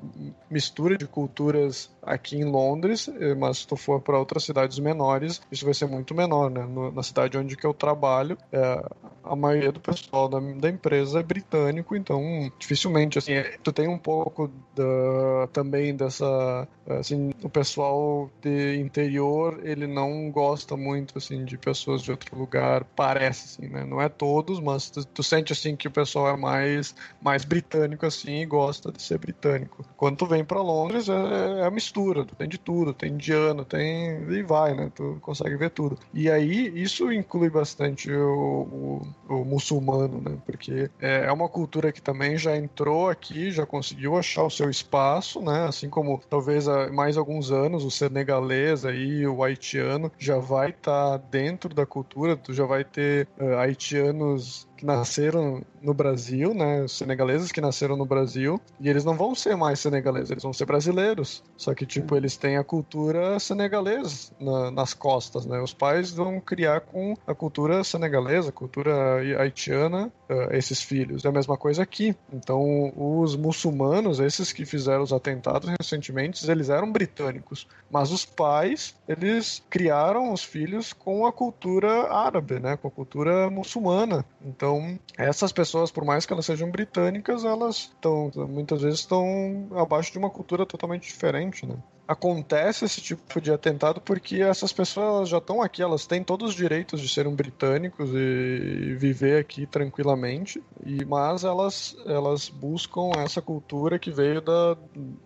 [0.51, 5.40] mistura de culturas aqui em Londres, eh, mas se tu for para outras cidades menores,
[5.51, 6.64] isso vai ser muito menor, né?
[6.64, 8.85] No, na cidade onde que eu trabalho, é,
[9.29, 12.21] a maioria do pessoal da, da, empresa é britânico, então
[12.59, 19.61] dificilmente, assim, é, tu tem um pouco da, também dessa, assim, o pessoal de interior,
[19.62, 23.85] ele não gosta muito, assim, de pessoas de outro lugar, parece, assim, né?
[23.85, 28.07] Não é todos, mas tu, tu sente, assim, que o pessoal é mais, mais britânico,
[28.07, 29.85] assim, e gosta de ser britânico.
[29.97, 33.64] Quando tu vem para Londres, é, é a mistura mistura, tem de tudo, tem indiano,
[33.64, 34.23] tem.
[34.31, 34.91] e vai, né?
[34.95, 35.99] Tu consegue ver tudo.
[36.12, 40.37] E aí, isso inclui bastante o, o, o muçulmano, né?
[40.47, 44.71] Porque é, é uma cultura que também já entrou aqui, já conseguiu achar o seu
[44.71, 45.67] espaço, né?
[45.69, 51.19] Assim como talvez há mais alguns anos o senegalês aí, o haitiano, já vai estar
[51.19, 56.83] tá dentro da cultura, tu já vai ter uh, haitianos que nasceram no Brasil, né?
[56.83, 60.53] Os senegaleses que nasceram no Brasil, e eles não vão ser mais senegaleses, eles vão
[60.53, 61.43] ser brasileiros.
[61.57, 65.61] Só que, tipo, eles têm a cultura senegalesa na, nas costas, né?
[65.61, 71.25] Os pais vão criar com a cultura senegalesa, a cultura haitiana, uh, esses filhos.
[71.25, 72.14] É a mesma coisa aqui.
[72.33, 77.67] Então, os muçulmanos, esses que fizeram os atentados recentemente, eles eram britânicos.
[77.91, 82.77] Mas os pais, eles criaram os filhos com a cultura árabe, né?
[82.77, 84.25] Com a cultura muçulmana.
[84.45, 84.68] Então,
[85.17, 90.19] essas pessoas, por mais que elas sejam britânicas, elas estão muitas vezes estão abaixo de
[90.19, 91.77] uma cultura totalmente diferente, né?
[92.09, 96.57] acontece esse tipo de atentado porque essas pessoas já estão aqui, elas têm todos os
[96.57, 103.99] direitos de serem britânicos e viver aqui tranquilamente, e mas elas elas buscam essa cultura
[103.99, 104.75] que veio da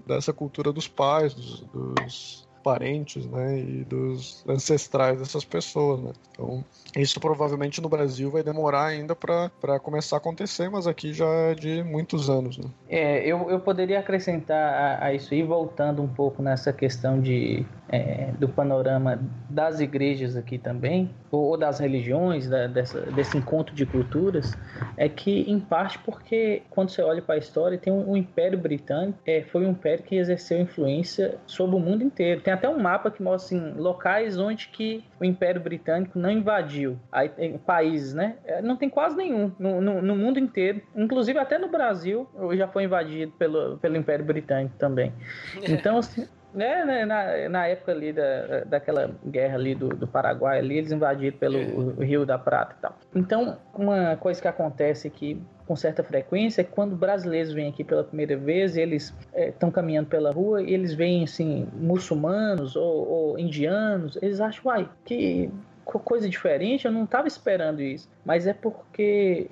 [0.05, 6.13] dessa cultura dos pais, dos, dos parentes, né, e dos ancestrais dessas pessoas, né.
[6.33, 6.65] Então,
[6.97, 11.55] isso provavelmente no Brasil vai demorar ainda para começar a acontecer, mas aqui já é
[11.55, 12.65] de muitos anos, né.
[12.89, 17.65] É, eu, eu poderia acrescentar a, a isso aí, voltando um pouco nessa questão de,
[17.89, 23.75] é, do panorama das igrejas aqui também, ou, ou das religiões, da, dessa, desse encontro
[23.75, 24.57] de culturas,
[24.97, 28.59] é que, em parte, porque quando você olha para a história, tem um, um Império
[28.59, 32.41] Britânico, é, foi um império que exerceu influência sobre o mundo inteiro.
[32.41, 36.99] Tem até um mapa que mostra assim, locais onde que o Império Britânico não invadiu.
[37.11, 38.37] Aí tem países, né?
[38.45, 40.83] É, não tem quase nenhum no, no, no mundo inteiro.
[40.95, 45.13] Inclusive até no Brasil já foi invadido pelo, pelo Império Britânico também.
[45.73, 50.59] Então, assim, né, né, na, na época ali da, daquela guerra ali do, do Paraguai
[50.59, 52.05] ali, eles invadiram pelo é.
[52.05, 52.99] Rio da Prata e tal.
[53.15, 58.05] Então, uma coisa que acontece aqui com certa frequência é quando brasileiros vêm aqui pela
[58.05, 63.39] primeira vez, eles estão é, caminhando pela rua e eles veem assim muçulmanos ou, ou
[63.39, 65.51] indianos, eles acham, uai, que
[65.85, 68.09] coisa diferente, eu não estava esperando isso.
[68.25, 69.51] Mas é porque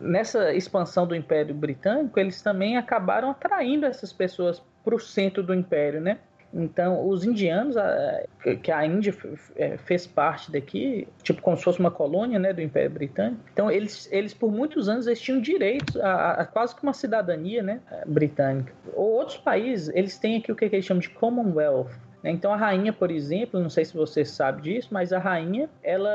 [0.00, 5.54] nessa expansão do Império Britânico, eles também acabaram atraindo essas pessoas para o centro do
[5.54, 6.18] Império, né?
[6.54, 7.76] Então, os indianos,
[8.62, 9.14] que a Índia
[9.56, 13.70] é, fez parte daqui, tipo como se fosse uma colônia né, do Império Britânico, então
[13.70, 17.80] eles, eles por muitos anos eles tinham direito a, a quase que uma cidadania né,
[18.06, 18.72] britânica.
[18.94, 21.90] Ou outros países, eles têm aqui o que eles chamam de Commonwealth?
[22.24, 26.10] Então a rainha, por exemplo, não sei se você sabe disso, mas a rainha, ela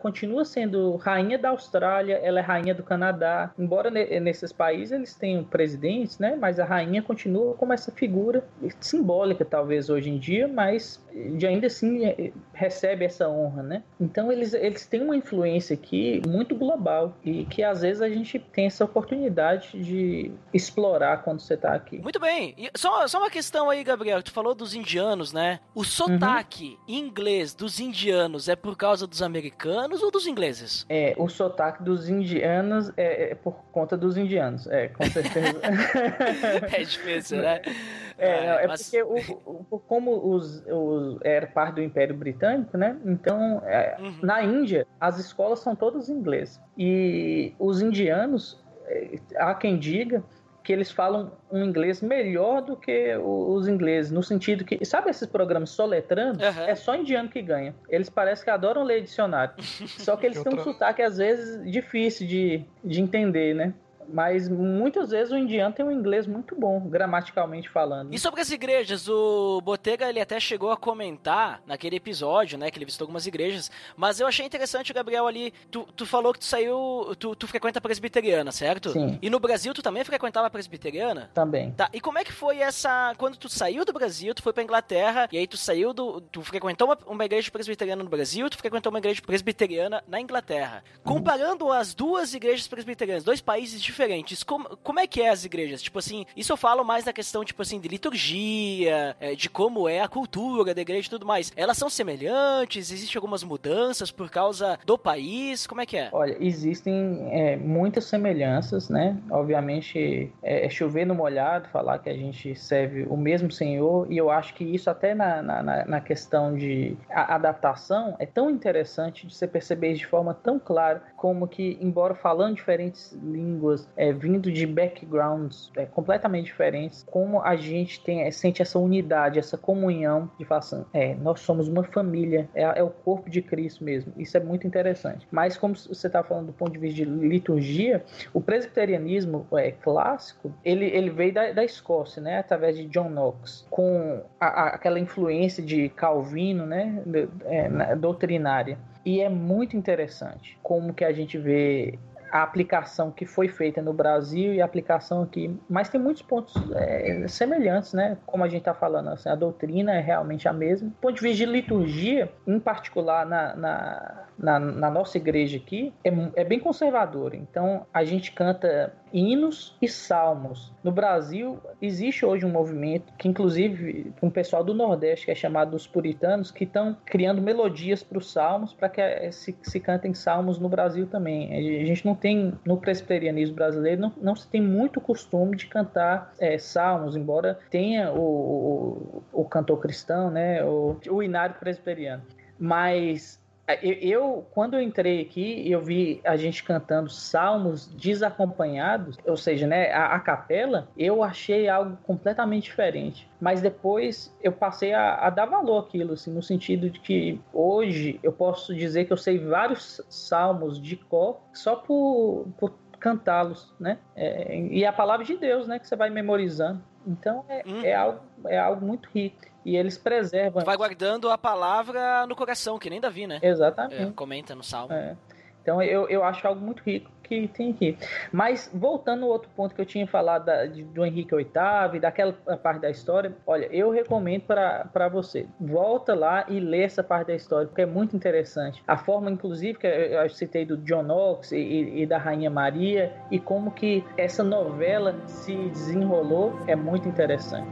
[0.00, 3.52] continua sendo rainha da Austrália, ela é rainha do Canadá.
[3.58, 6.36] Embora nesses países eles tenham presidentes, né?
[6.40, 8.44] Mas a rainha continua como essa figura
[8.80, 11.03] simbólica, talvez hoje em dia, mas
[11.36, 13.82] de ainda assim é, recebe essa honra, né?
[14.00, 18.38] Então eles, eles têm uma influência aqui muito global e que às vezes a gente
[18.38, 21.98] tem essa oportunidade de explorar quando você está aqui.
[21.98, 22.54] Muito bem.
[22.58, 24.22] E só, só uma questão aí, Gabriel.
[24.22, 25.44] Tu falou dos indianos, né?
[25.44, 25.60] né?
[25.74, 26.94] O sotaque uhum.
[26.94, 30.86] inglês dos indianos é por causa dos americanos ou dos ingleses?
[30.88, 35.60] É, o sotaque dos indianos é, é por conta dos indianos, é, com certeza.
[36.72, 37.60] é difícil, né?
[38.18, 38.82] É, é, é mas...
[38.82, 42.96] porque o, o, como os, os era parte do Império Britânico, né?
[43.04, 44.18] Então, é, uhum.
[44.22, 46.60] na Índia, as escolas são todas em inglês.
[46.78, 50.22] E os indianos, é, há quem diga
[50.64, 55.28] que eles falam um inglês melhor do que os ingleses, no sentido que, sabe esses
[55.28, 56.42] programas soletrando?
[56.42, 56.62] Uhum.
[56.62, 57.74] É só indiano que ganha.
[57.86, 59.54] Eles parecem que adoram ler dicionário.
[59.86, 63.74] Só que eles têm um sotaque, às vezes, difícil de, de entender, né?
[64.08, 68.12] Mas muitas vezes o indiano tem um inglês muito bom, gramaticalmente falando.
[68.12, 72.78] E sobre as igrejas, o Botega ele até chegou a comentar naquele episódio, né, que
[72.78, 76.44] ele visitou algumas igrejas, mas eu achei interessante, Gabriel, ali, tu, tu falou que tu
[76.44, 78.90] saiu, tu, tu frequenta a presbiteriana, certo?
[78.90, 79.18] Sim.
[79.20, 81.30] E no Brasil tu também frequentava a presbiteriana?
[81.34, 81.72] Também.
[81.72, 84.62] Tá, e como é que foi essa, quando tu saiu do Brasil, tu foi pra
[84.62, 88.58] Inglaterra, e aí tu saiu do, tu frequentou uma, uma igreja presbiteriana no Brasil, tu
[88.58, 90.84] frequentou uma igreja presbiteriana na Inglaterra.
[91.02, 94.42] Comparando as duas igrejas presbiterianas, dois países diferentes, diferentes.
[94.42, 95.82] Como, como é que é as igrejas?
[95.82, 99.88] Tipo assim, isso eu falo mais da questão, tipo assim, de liturgia, é, de como
[99.88, 101.52] é a cultura da igreja e tudo mais.
[101.56, 102.90] Elas são semelhantes?
[102.90, 105.66] Existem algumas mudanças por causa do país?
[105.66, 106.08] Como é que é?
[106.12, 109.16] Olha, existem é, muitas semelhanças, né?
[109.30, 114.16] Obviamente, é, é, chover no molhado falar que a gente serve o mesmo Senhor, e
[114.16, 119.34] eu acho que isso até na, na, na questão de adaptação é tão interessante de
[119.34, 124.66] você perceber de forma tão clara como que, embora falando diferentes línguas, é, vindo de
[124.66, 130.44] backgrounds é, completamente diferentes, como a gente tem, é, sente essa unidade, essa comunhão de
[130.44, 134.12] falar assim, é, nós somos uma família, é, é, o corpo de Cristo mesmo.
[134.16, 135.26] Isso é muito interessante.
[135.30, 140.52] Mas como você está falando do ponto de vista de liturgia, o presbiterianismo é, clássico,
[140.64, 144.98] ele, ele veio da, da Escócia, né, através de John Knox, com a, a, aquela
[144.98, 147.02] influência de Calvino, né,
[147.44, 148.78] é, doutrinária.
[149.04, 151.98] E é muito interessante como que a gente vê
[152.34, 155.56] a aplicação que foi feita no Brasil e a aplicação aqui.
[155.70, 158.18] Mas tem muitos pontos é, semelhantes, né?
[158.26, 160.88] Como a gente está falando, assim, a doutrina é realmente a mesma.
[160.88, 165.92] Do ponto de vista de liturgia, em particular na, na na, na nossa igreja aqui
[166.04, 167.36] é, é bem conservadora.
[167.36, 170.72] Então a gente canta hinos e salmos.
[170.82, 175.74] No Brasil existe hoje um movimento que, inclusive, um pessoal do Nordeste que é chamado
[175.74, 180.12] os puritanos, que estão criando melodias para os salmos para que eh, se, se cantem
[180.14, 181.54] salmos no Brasil também.
[181.54, 186.32] A gente não tem no presbiterianismo brasileiro não, não se tem muito costume de cantar
[186.38, 192.22] é, salmos, embora tenha o, o, o cantor cristão, né, o, o inário presbiteriano.
[192.58, 193.38] Mas
[193.82, 199.90] eu, quando eu entrei aqui, eu vi a gente cantando salmos desacompanhados, ou seja, né,
[199.90, 203.28] a, a, capela, eu achei algo completamente diferente.
[203.40, 208.20] Mas depois eu passei a, a, dar valor àquilo, assim, no sentido de que hoje
[208.22, 213.98] eu posso dizer que eu sei vários salmos de cor só por, por cantá-los, né?
[214.14, 216.82] É, e a palavra de Deus, né, que você vai memorizando.
[217.06, 220.64] Então é, é, algo, é algo muito rico e eles preservam.
[220.64, 223.38] Vai guardando a palavra no coração, que nem Davi, né?
[223.42, 224.02] Exatamente.
[224.02, 224.92] É, comenta no Salmo.
[224.92, 225.16] É.
[225.62, 227.98] Então eu, eu acho algo muito rico que tem aqui.
[228.30, 231.48] Mas voltando ao outro ponto que eu tinha falado da, de, do Henrique VIII
[231.94, 235.46] e daquela parte da história, olha, eu recomendo para você.
[235.58, 238.82] Volta lá e lê essa parte da história, porque é muito interessante.
[238.86, 243.38] A forma, inclusive, que eu citei do John Knox e, e da Rainha Maria, e
[243.38, 247.68] como que essa novela se desenrolou, é muito interessante.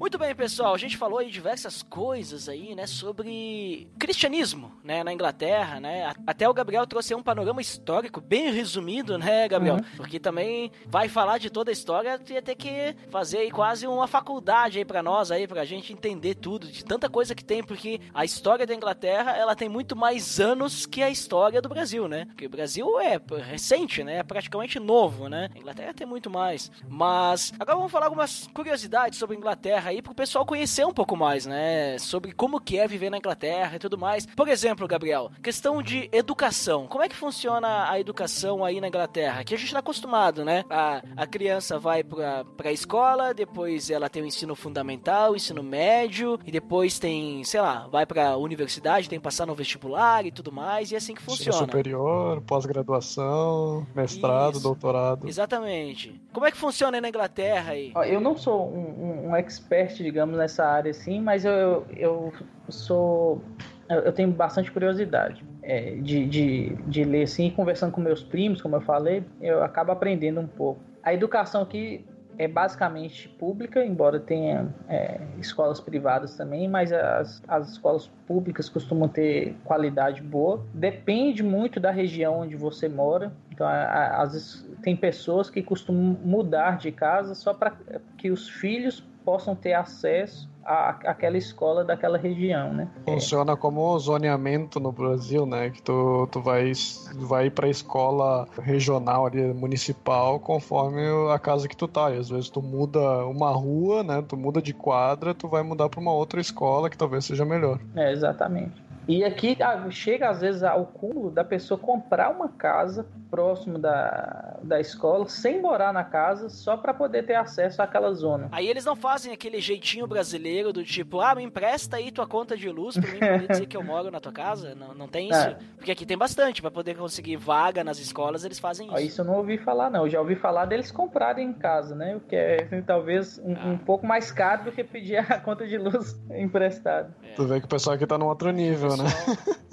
[0.00, 0.72] Muito bem, pessoal.
[0.72, 6.10] A gente falou aí diversas coisas aí, né, sobre cristianismo, né, na Inglaterra, né?
[6.26, 9.74] Até o Gabriel trouxe um panorama histórico bem resumido, né, Gabriel?
[9.74, 9.82] Uhum.
[9.98, 14.08] Porque também vai falar de toda a história, ia ter que fazer aí quase uma
[14.08, 18.00] faculdade aí para nós aí pra gente entender tudo, de tanta coisa que tem, porque
[18.14, 22.24] a história da Inglaterra, ela tem muito mais anos que a história do Brasil, né?
[22.24, 24.16] Porque o Brasil é recente, né?
[24.16, 25.50] É praticamente novo, né?
[25.54, 26.70] A Inglaterra tem muito mais.
[26.88, 31.16] Mas agora vamos falar algumas curiosidades sobre a Inglaterra aí pro pessoal conhecer um pouco
[31.16, 31.98] mais, né?
[31.98, 34.26] Sobre como que é viver na Inglaterra e tudo mais.
[34.26, 36.86] Por exemplo, Gabriel, questão de educação.
[36.86, 39.44] Como é que funciona a educação aí na Inglaterra?
[39.44, 40.64] Que a gente tá acostumado, né?
[40.70, 45.62] A, a criança vai pra, pra escola, depois ela tem o ensino fundamental, o ensino
[45.62, 50.30] médio, e depois tem, sei lá, vai pra universidade, tem que passar no vestibular e
[50.30, 51.50] tudo mais, e é assim que funciona.
[51.50, 54.62] Ensino superior, pós-graduação, mestrado, Isso.
[54.62, 55.28] doutorado.
[55.28, 56.20] Exatamente.
[56.32, 57.92] Como é que funciona aí na Inglaterra aí?
[58.06, 62.32] Eu não sou um, um, um expert expert, digamos, nessa área, assim, mas eu, eu
[62.68, 63.42] sou.
[63.88, 68.76] Eu tenho bastante curiosidade é, de, de, de ler, assim, conversando com meus primos, como
[68.76, 70.80] eu falei, eu acabo aprendendo um pouco.
[71.02, 72.04] A educação aqui
[72.38, 79.08] é basicamente pública, embora tenha é, escolas privadas também, mas as, as escolas públicas costumam
[79.08, 80.64] ter qualidade boa.
[80.72, 83.32] Depende muito da região onde você mora.
[83.50, 87.74] Então, às vezes, tem pessoas que costumam mudar de casa só para
[88.16, 92.88] que os filhos possam ter acesso à, àquela escola daquela região, né?
[93.04, 95.70] Funciona como zoneamento no Brasil, né?
[95.70, 96.72] Que tu, tu vai,
[97.14, 101.00] vai para a escola regional ali, municipal, conforme
[101.32, 102.10] a casa que tu tá.
[102.10, 104.22] E às vezes tu muda uma rua, né?
[104.26, 107.78] Tu muda de quadra, tu vai mudar para uma outra escola que talvez seja melhor.
[107.96, 108.89] É, exatamente.
[109.10, 114.58] E aqui ah, chega às vezes ao cúmulo da pessoa comprar uma casa próximo da,
[114.62, 118.48] da escola, sem morar na casa, só para poder ter acesso àquela zona.
[118.52, 122.56] Aí eles não fazem aquele jeitinho brasileiro do tipo, ah, me empresta aí tua conta
[122.56, 124.76] de luz pra mim poder dizer que eu moro na tua casa.
[124.76, 125.40] Não, não tem isso.
[125.40, 125.58] É.
[125.76, 128.98] Porque aqui tem bastante, para poder conseguir vaga nas escolas, eles fazem isso.
[128.98, 130.04] Isso eu não ouvi falar, não.
[130.04, 132.16] Eu já ouvi falar deles comprarem em casa, né?
[132.16, 133.66] O que é talvez um, ah.
[133.66, 137.12] um pouco mais caro do que pedir a conta de luz emprestada.
[137.24, 137.32] É.
[137.34, 138.99] Tu vê que o pessoal aqui tá num outro nível, né?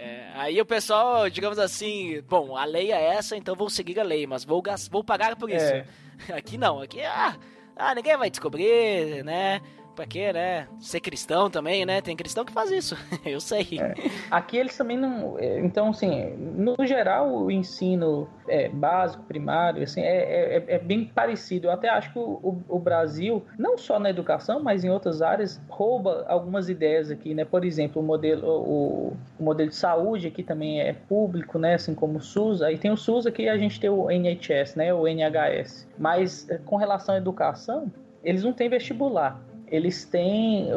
[0.00, 4.04] É, aí o pessoal, digamos assim, bom, a lei é essa, então vou seguir a
[4.04, 5.64] lei, mas vou, vou pagar por isso.
[5.64, 5.84] É.
[6.34, 7.36] Aqui não, aqui, ah,
[7.76, 9.60] ah, ninguém vai descobrir, né?
[9.98, 10.68] Pra quê, né?
[10.78, 12.00] Ser cristão também, né?
[12.00, 13.66] Tem cristão que faz isso, eu sei.
[13.80, 13.94] É.
[14.30, 15.36] Aqui eles também não.
[15.40, 21.04] É, então, assim, no geral, o ensino é, básico, primário, assim, é, é, é, bem
[21.04, 21.66] parecido.
[21.66, 25.60] Eu até acho que o, o, Brasil, não só na educação, mas em outras áreas,
[25.68, 27.44] rouba algumas ideias aqui, né?
[27.44, 31.74] Por exemplo, o modelo, o, o modelo de saúde aqui também é público, né?
[31.74, 32.62] Assim como o SUS.
[32.62, 34.94] Aí tem o SUS aqui a gente tem o NHS, né?
[34.94, 35.88] O NHS.
[35.98, 37.90] Mas com relação à educação,
[38.22, 40.68] eles não têm vestibular eles têm,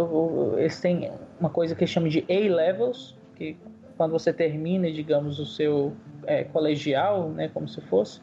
[0.57, 3.57] eles têm uma coisa que chama de A-levels, que
[3.97, 5.93] quando você termina, digamos, o seu
[6.25, 8.19] é, colegial, né, como se fosse,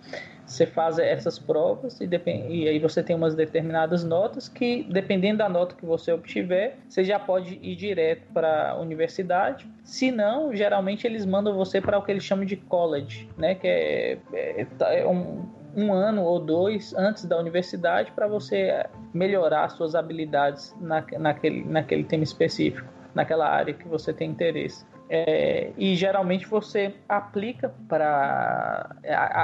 [0.48, 2.08] você faz essas provas e,
[2.48, 7.04] e, aí você tem umas determinadas notas que, dependendo da nota que você obtiver, você
[7.04, 9.66] já pode ir direto para a universidade.
[9.84, 13.54] Se não, geralmente eles mandam você para o que eles chamam de college, né?
[13.54, 14.66] Que é, é,
[15.00, 15.46] é um,
[15.78, 22.04] um ano ou dois antes da universidade para você melhorar suas habilidades na, naquele, naquele
[22.04, 24.84] tema específico, naquela área que você tem interesse.
[25.10, 28.94] É, e geralmente você aplica para.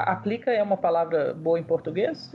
[0.06, 2.34] Aplica é uma palavra boa em português?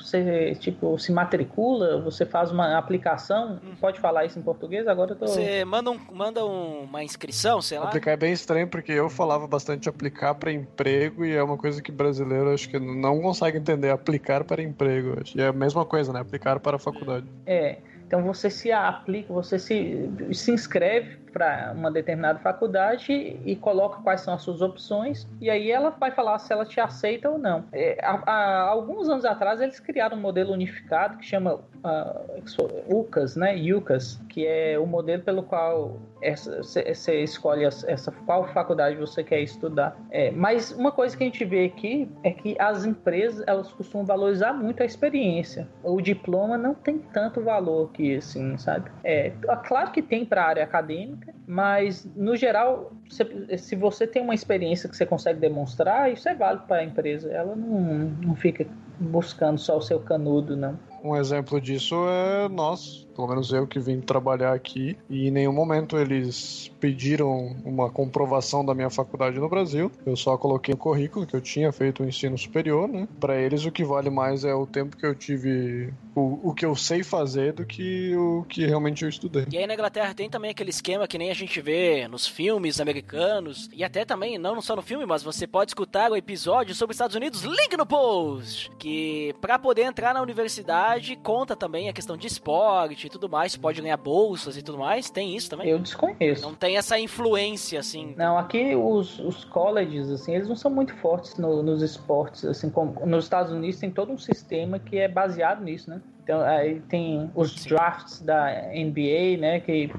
[0.00, 4.86] Você, tipo, se matricula, você faz uma aplicação, pode falar isso em português?
[4.86, 5.26] Agora eu tô...
[5.26, 7.86] Você manda, um, manda uma inscrição, sei lá?
[7.86, 11.82] Aplicar é bem estranho, porque eu falava bastante aplicar para emprego e é uma coisa
[11.82, 15.14] que brasileiro acho que não consegue entender, aplicar para emprego.
[15.34, 16.20] E é a mesma coisa, né?
[16.20, 17.26] Aplicar para a faculdade.
[17.46, 23.12] É, então você se aplica, você se, se inscreve para uma determinada faculdade
[23.44, 26.80] e coloca quais são as suas opções e aí ela vai falar se ela te
[26.80, 27.64] aceita ou não.
[27.72, 33.36] É, há, há, alguns anos atrás eles criaram um modelo unificado que chama uh, UCAS,
[33.36, 33.54] né?
[33.54, 39.96] UCAS, que é o modelo pelo qual você escolhe essa qual faculdade você quer estudar.
[40.10, 44.04] É, mas uma coisa que a gente vê aqui é que as empresas elas costumam
[44.04, 45.68] valorizar muito a experiência.
[45.82, 48.90] O diploma não tem tanto valor que assim, sabe?
[49.04, 49.32] É
[49.66, 54.34] claro que tem para a área acadêmica, mas no geral, se, se você tem uma
[54.34, 57.30] experiência que você consegue demonstrar, isso é válido para a empresa.
[57.32, 58.66] Ela não, não fica
[59.00, 60.78] buscando só o seu canudo, não.
[61.02, 65.52] Um exemplo disso é nós, pelo menos eu que vim trabalhar aqui, e em nenhum
[65.52, 69.90] momento eles pediram uma comprovação da minha faculdade no Brasil.
[70.06, 73.08] Eu só coloquei no currículo que eu tinha feito o ensino superior, né?
[73.20, 76.64] Para eles o que vale mais é o tempo que eu tive, o, o que
[76.64, 79.46] eu sei fazer do que o que realmente eu estudei.
[79.50, 82.80] E aí na Inglaterra tem também aquele esquema que nem a gente vê nos filmes
[82.80, 86.92] americanos, e até também, não só no filme, mas você pode escutar o episódio sobre
[86.92, 91.88] os Estados Unidos, link no post, que para poder entrar na universidade faculdade conta também
[91.88, 95.50] a questão de esporte e tudo mais, pode ganhar bolsas e tudo mais, tem isso
[95.50, 95.68] também?
[95.68, 96.42] Eu desconheço.
[96.42, 98.14] Não tem essa influência, assim.
[98.16, 102.70] Não, aqui os, os colleges, assim, eles não são muito fortes no, nos esportes, assim,
[102.70, 106.00] como nos Estados Unidos tem todo um sistema que é baseado nisso, né?
[106.22, 107.70] Então, aí tem os Sim.
[107.70, 109.90] drafts da NBA, né, que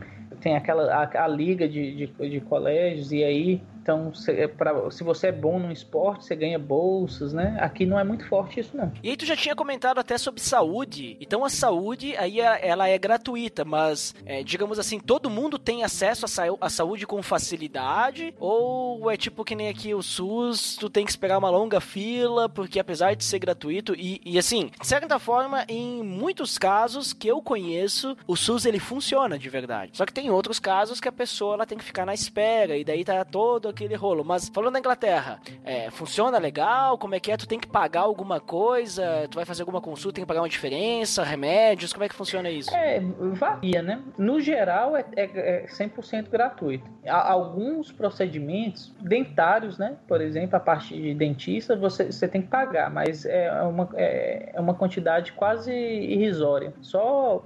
[0.42, 4.91] tem aquela a, a liga de, de, de colégios e aí então, se, é pra,
[4.91, 7.57] se você é bom num esporte, você ganha bolsas, né?
[7.59, 8.91] Aqui não é muito forte isso, não.
[9.01, 11.17] E aí tu já tinha comentado até sobre saúde.
[11.19, 15.84] Então a saúde aí é, ela é gratuita, mas é, digamos assim, todo mundo tem
[15.84, 16.25] acesso
[16.59, 18.34] à saúde com facilidade?
[18.39, 22.49] Ou é tipo que nem aqui o SUS, tu tem que esperar uma longa fila,
[22.49, 27.27] porque apesar de ser gratuito, e, e assim, de certa forma, em muitos casos que
[27.27, 29.91] eu conheço, o SUS ele funciona de verdade.
[29.95, 32.84] Só que tem outros casos que a pessoa ela tem que ficar na espera, e
[32.84, 34.24] daí tá todo aquele rolo.
[34.24, 36.97] Mas falando da Inglaterra, é, funciona legal?
[36.97, 37.38] Como é que é?
[37.38, 39.28] Tu tem que pagar alguma coisa?
[39.30, 41.24] Tu vai fazer alguma consulta, tem que pagar uma diferença?
[41.24, 41.93] Remédios?
[41.93, 42.74] Como é que funciona isso?
[42.76, 42.99] É,
[43.34, 44.01] varia, né?
[44.17, 46.89] No geral é, é, é 100% gratuito.
[47.07, 49.97] Há alguns procedimentos dentários, né?
[50.07, 54.51] Por exemplo, a parte de dentista, você, você tem que pagar, mas é uma, é,
[54.53, 56.74] é uma quantidade quase irrisória.
[56.82, 57.43] Só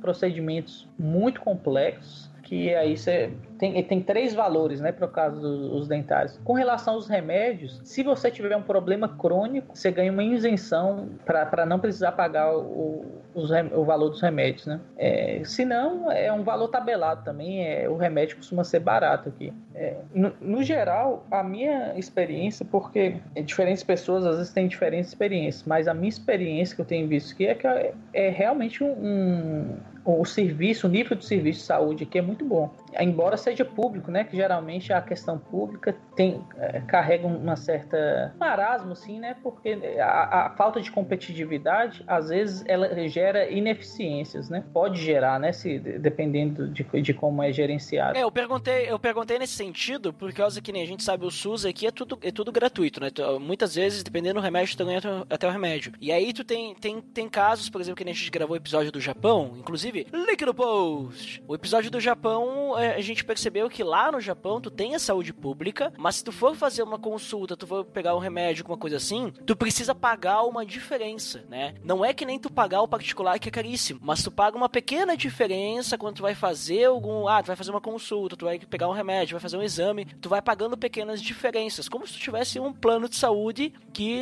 [0.00, 5.88] procedimentos muito complexos que aí você tem, tem três valores, né, para o caso dos
[5.88, 6.38] dentários.
[6.44, 11.66] Com relação aos remédios, se você tiver um problema crônico, você ganha uma isenção para
[11.66, 14.80] não precisar pagar o, os, o valor dos remédios, né?
[14.96, 19.52] É, se não, é um valor tabelado também, é, o remédio costuma ser barato aqui.
[19.74, 25.64] É, no, no, geral, a minha experiência, porque diferentes pessoas às vezes têm diferentes experiências,
[25.66, 29.76] mas a minha experiência que eu tenho visto aqui é que é, é realmente um
[30.04, 32.70] o serviço, o nível de serviço de saúde aqui é muito bom.
[33.00, 34.24] Embora seja público, né?
[34.24, 39.36] Que geralmente a questão pública tem, é, carrega uma certa marasmo, assim, né?
[39.42, 44.64] Porque a, a, falta de competitividade, às vezes, ela gera ineficiências, né?
[44.72, 45.52] Pode gerar, né?
[45.52, 48.18] Se, dependendo de, de como é gerenciado.
[48.18, 51.30] É, eu perguntei, eu perguntei nesse sentido, por causa que nem a gente sabe, o
[51.30, 53.08] SUS aqui é tudo, é tudo gratuito, né?
[53.40, 55.92] Muitas vezes, dependendo do remédio, tu ganha até o remédio.
[56.00, 58.90] E aí tu tem, tem, tem casos, por exemplo, que a gente gravou o episódio
[58.90, 61.42] do Japão, inclusive Inclusive, link no post.
[61.46, 64.98] O episódio do Japão, é, a gente percebeu que lá no Japão tu tem a
[64.98, 68.78] saúde pública, mas se tu for fazer uma consulta, tu for pegar um remédio, alguma
[68.78, 71.74] coisa assim, tu precisa pagar uma diferença, né?
[71.82, 74.68] Não é que nem tu pagar o particular que é caríssimo, mas tu paga uma
[74.68, 78.58] pequena diferença quando tu vai fazer algum, ah, tu vai fazer uma consulta, tu vai
[78.58, 82.18] pegar um remédio, vai fazer um exame, tu vai pagando pequenas diferenças, como se tu
[82.20, 84.20] tivesse um plano de saúde que,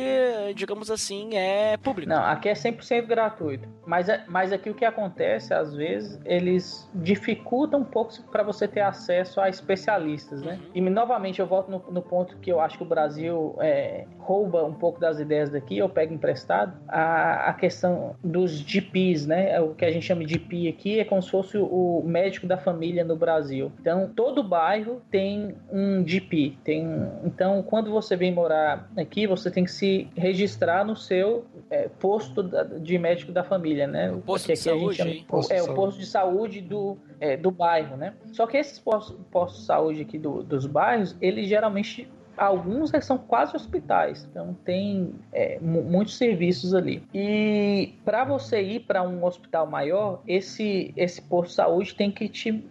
[0.55, 2.09] digamos assim, é público.
[2.09, 3.67] Não, aqui é 100% gratuito.
[3.85, 8.52] Mas, é, mas aqui o que acontece, às vezes, eles dificultam um pouco para você
[8.67, 10.59] ter acesso a especialistas, né?
[10.73, 14.63] E novamente eu volto no, no ponto que eu acho que o Brasil é, rouba
[14.63, 19.51] um pouco das ideias daqui, eu pego emprestado, a, a questão dos GPs, né?
[19.51, 22.47] É o que a gente chama de GP aqui é como se fosse o médico
[22.47, 23.71] da família no Brasil.
[23.79, 26.57] Então, todo bairro tem um GP.
[26.63, 26.85] Tem,
[27.23, 32.43] então, quando você vem morar aqui, você tem que se registrar no seu é, posto
[32.79, 34.11] de médico da família, né?
[34.11, 37.95] O posto de saúde, chama, posto é, o posto de saúde do, é, do bairro,
[37.95, 38.13] né?
[38.33, 43.17] Só que esses postos, postos de saúde aqui do, dos bairros, eles geralmente alguns são
[43.17, 47.03] quase hospitais, então tem é, muitos serviços ali.
[47.13, 52.27] E para você ir para um hospital maior, esse esse posto de saúde tem que
[52.27, 52.63] te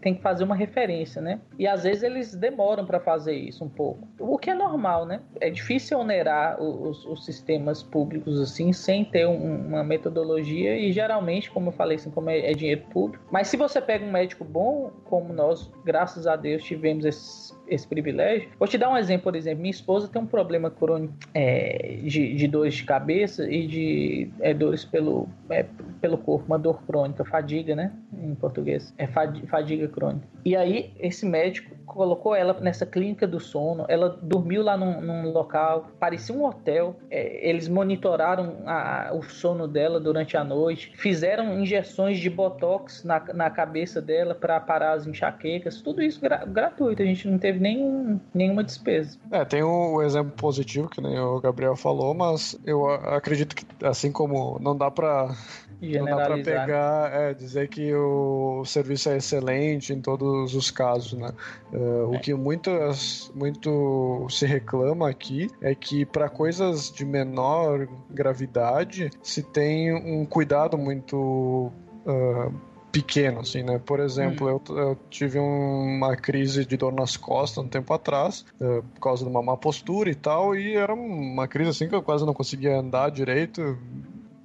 [0.00, 1.40] tem que fazer uma referência, né?
[1.58, 5.20] E às vezes eles demoram para fazer isso um pouco, o que é normal, né?
[5.40, 11.50] É difícil onerar os, os sistemas públicos assim sem ter um, uma metodologia e geralmente,
[11.50, 13.24] como eu falei, assim, como é, é dinheiro público.
[13.30, 17.86] Mas se você pega um médico bom, como nós, graças a Deus, tivemos esse, esse
[17.86, 21.98] privilégio, vou te dar um exemplo, por exemplo, minha esposa tem um problema crônico é,
[22.02, 25.64] de, de dores de cabeça e de é, dores pelo, é,
[26.00, 27.92] pelo corpo, uma dor crônica, fadiga, né?
[28.12, 28.94] Em português.
[28.98, 30.26] É fadiga crônica.
[30.44, 35.32] E aí, esse médico colocou ela nessa clínica do sono, ela dormiu lá num, num
[35.32, 36.96] local, parecia um hotel.
[37.10, 43.22] É, eles monitoraram a, o sono dela durante a noite, fizeram injeções de botox na,
[43.32, 47.58] na cabeça dela para parar as enxaquecas, tudo isso gra, gratuito, a gente não teve
[47.58, 49.18] nenhum, nenhuma despesa.
[49.30, 53.66] É, tem o, o exemplo positivo que nem o Gabriel falou, mas eu acredito que
[53.84, 55.34] assim como não dá para
[55.80, 61.12] não dá pra pegar, é, dizer que o serviço é excelente em todos os casos,
[61.18, 61.30] né?
[61.72, 62.16] Uh, é.
[62.16, 69.42] O que muitas, muito se reclama aqui é que para coisas de menor gravidade se
[69.42, 71.70] tem um cuidado muito
[72.06, 72.54] uh,
[72.96, 73.78] pequeno, assim, né?
[73.78, 74.60] Por exemplo, hum.
[74.68, 79.24] eu, eu, tive uma crise de dor nas costas um tempo atrás, uh, por causa
[79.24, 82.32] de uma má postura e tal, e era uma crise assim que eu quase não
[82.32, 83.78] conseguia andar direito,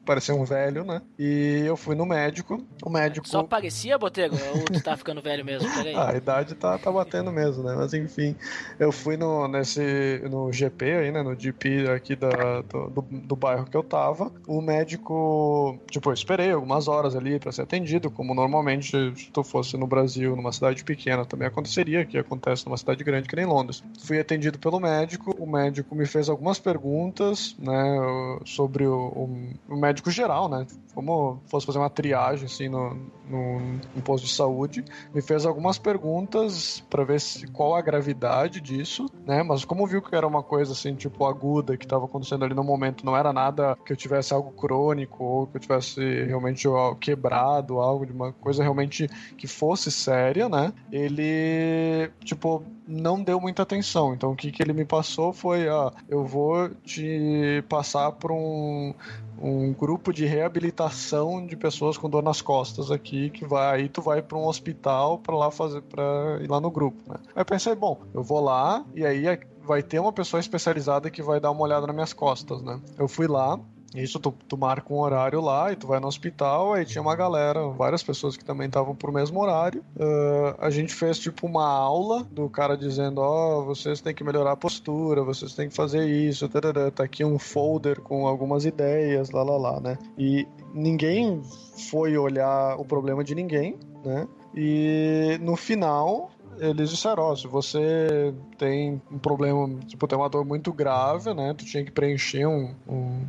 [0.06, 1.02] parecia um velho, né?
[1.18, 2.64] E eu fui no médico.
[2.84, 3.28] O médico.
[3.28, 4.36] Só parecia, Botego?
[4.54, 5.70] Ou tu tá ficando velho mesmo?
[5.74, 5.96] Peraí.
[5.96, 7.76] Ah, a idade tá, tá batendo mesmo, né?
[7.76, 8.36] Mas enfim,
[8.80, 11.22] eu fui no, nesse, no GP aí, né?
[11.22, 14.32] No GP aqui da, do, do, do bairro que eu tava.
[14.48, 19.44] O médico, tipo, eu esperei algumas horas ali para ser atendido, como normalmente se tu
[19.44, 23.46] fosse no Brasil, numa cidade pequena, também aconteceria, que acontece numa cidade grande que nem
[23.46, 23.84] Londres.
[24.00, 28.40] Fui atendido pelo médico, o médico me fez algumas perguntas, né?
[28.46, 30.66] Sobre o, o, o médico médico geral, né?
[30.96, 32.96] Como fosse fazer uma triagem assim no,
[33.30, 33.60] no,
[33.96, 34.84] no posto de saúde,
[35.14, 39.44] me fez algumas perguntas para ver se, qual a gravidade disso, né?
[39.44, 42.64] Mas como viu que era uma coisa assim, tipo aguda, que estava acontecendo ali no
[42.64, 46.68] momento, não era nada que eu tivesse algo crônico ou que eu tivesse realmente
[47.00, 50.74] quebrado, algo de uma coisa realmente que fosse séria, né?
[50.92, 54.14] Ele, tipo, não deu muita atenção.
[54.14, 58.94] Então o que, que ele me passou foi, ah, eu vou te passar para um
[59.42, 64.02] um grupo de reabilitação de pessoas com dor nas costas aqui que vai aí tu
[64.02, 67.16] vai para um hospital para lá fazer para ir lá no grupo, né?
[67.36, 69.26] Aí eu pensei, bom, eu vou lá e aí
[69.64, 72.80] vai ter uma pessoa especializada que vai dar uma olhada nas minhas costas, né?
[72.98, 73.60] Eu fui lá,
[73.96, 77.16] isso, tu, tu marca um horário lá e tu vai no hospital, aí tinha uma
[77.16, 79.84] galera, várias pessoas que também estavam pro mesmo horário.
[79.98, 84.24] Uh, a gente fez tipo uma aula do cara dizendo: Ó, oh, vocês têm que
[84.24, 86.90] melhorar a postura, vocês têm que fazer isso, tarará.
[86.90, 89.98] tá aqui um folder com algumas ideias, lá lá lá, né?
[90.18, 91.42] E ninguém
[91.90, 94.26] foi olhar o problema de ninguém, né?
[94.56, 100.30] E no final eles disseram, ó, oh, se você tem um problema, tipo, tem uma
[100.30, 103.26] dor muito grave, né, tu tinha que preencher um, um,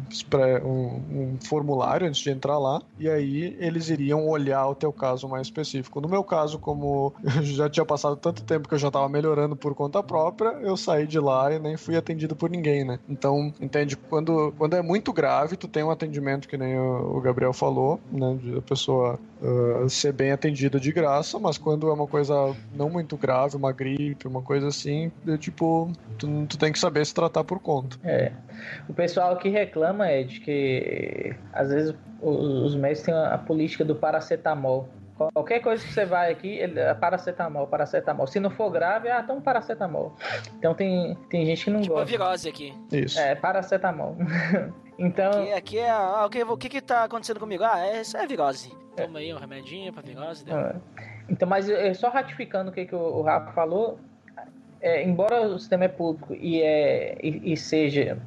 [0.63, 0.77] um,
[1.11, 5.47] um formulário antes de entrar lá, e aí eles iriam olhar o teu caso mais
[5.47, 6.03] específico.
[6.03, 9.57] No meu caso, como eu já tinha passado tanto tempo que eu já tava melhorando
[9.57, 12.99] por conta própria, eu saí de lá e nem fui atendido por ninguém, né.
[13.09, 17.21] Então, entende, quando, quando é muito grave, tu tem um atendimento que nem o, o
[17.23, 21.93] Gabriel falou, né, de a pessoa uh, ser bem atendida de graça, mas quando é
[21.93, 26.73] uma coisa não muito grave, uma gripe, uma coisa assim, é, tipo, tu, tu tem
[26.73, 27.97] que saber se tratar por conta.
[28.05, 28.33] É.
[28.89, 33.85] O pessoal que reclama é de que às vezes os, os médicos têm a política
[33.85, 34.89] do paracetamol.
[35.33, 38.27] Qualquer coisa que você vai aqui, ele, é paracetamol, paracetamol.
[38.27, 40.17] Se não for grave, ah, toma paracetamol.
[40.59, 42.11] Então tem, tem gente que não tipo gosta.
[42.11, 42.75] Tipo a virose aqui.
[42.91, 43.21] Isso.
[43.21, 44.17] É, paracetamol.
[44.99, 45.31] então...
[45.43, 45.91] Aqui, aqui é...
[45.91, 47.63] Ah, okay, o que que tá acontecendo comigo?
[47.63, 48.73] Ah, é, isso é virose.
[48.97, 50.45] Toma aí um remedinho pra virose.
[50.51, 50.75] É.
[51.29, 53.99] Então, mas é, só ratificando o que, que o, o Rafa falou,
[54.83, 58.19] é, embora o sistema é público e, é, e, e seja.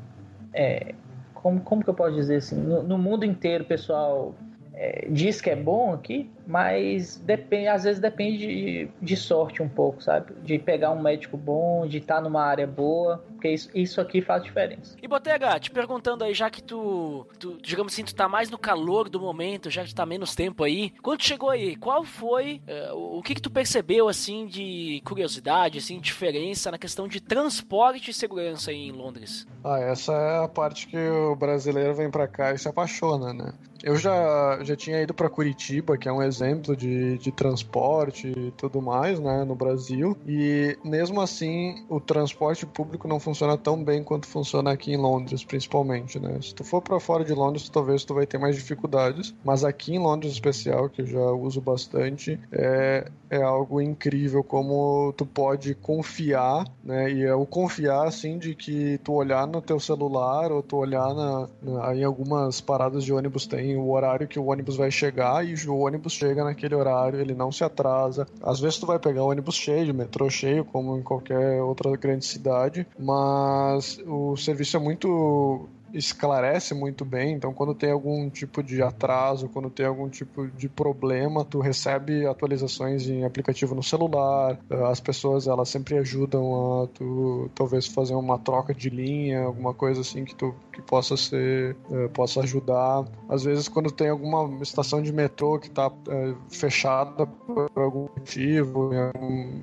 [0.54, 0.96] É,
[1.34, 2.56] como, como que eu posso dizer assim?
[2.56, 4.34] No, no mundo inteiro o pessoal
[4.74, 9.70] é, diz que é bom aqui, mas depende, às vezes depende de, de sorte um
[9.70, 10.34] pouco, sabe?
[10.44, 14.44] De pegar um médico bom, de estar numa área boa, porque isso, isso aqui faz
[14.44, 14.96] diferença.
[15.02, 18.58] E Botega, te perguntando aí, já que tu, tu, digamos assim, tu tá mais no
[18.58, 22.04] calor do momento, já que tu tá menos tempo aí, quando tu chegou aí, qual
[22.04, 27.20] foi, uh, o que que tu percebeu, assim, de curiosidade, assim, diferença na questão de
[27.20, 29.48] transporte e segurança aí em Londres?
[29.64, 33.54] Ah, essa é a parte que o brasileiro vem para cá e se apaixona, né?
[33.84, 38.52] Eu já, já tinha ido para Curitiba, que é um exemplo de, de transporte e
[38.52, 44.04] tudo mais, né, no Brasil, e mesmo assim o transporte público não funciona tão bem
[44.04, 46.38] quanto funciona aqui em Londres, principalmente, né?
[46.42, 49.96] Se tu for para fora de Londres, talvez tu vai ter mais dificuldades, mas aqui
[49.96, 55.26] em Londres, em especial, que eu já uso bastante, é, é algo incrível como tu
[55.26, 57.12] pode confiar, né?
[57.12, 61.14] E é o confiar, assim, de que tu olhar no teu celular ou tu olhar
[61.14, 65.46] na, na em algumas paradas de ônibus tem o horário que o ônibus vai chegar
[65.46, 68.28] e o ônibus chega naquele horário, ele não se atrasa.
[68.42, 72.88] Às vezes tu vai pegar ônibus cheio, metrô cheio, como em qualquer outra grande cidade,
[72.98, 77.34] mas o serviço é muito esclarece muito bem.
[77.34, 82.26] Então, quando tem algum tipo de atraso, quando tem algum tipo de problema, tu recebe
[82.26, 84.60] atualizações em aplicativo no celular.
[84.90, 90.02] As pessoas elas sempre ajudam a tu talvez fazer uma troca de linha, alguma coisa
[90.02, 93.06] assim que tu que possa ser uh, possa ajudar.
[93.30, 98.92] Às vezes, quando tem alguma estação de metrô que está é, fechada por algum motivo,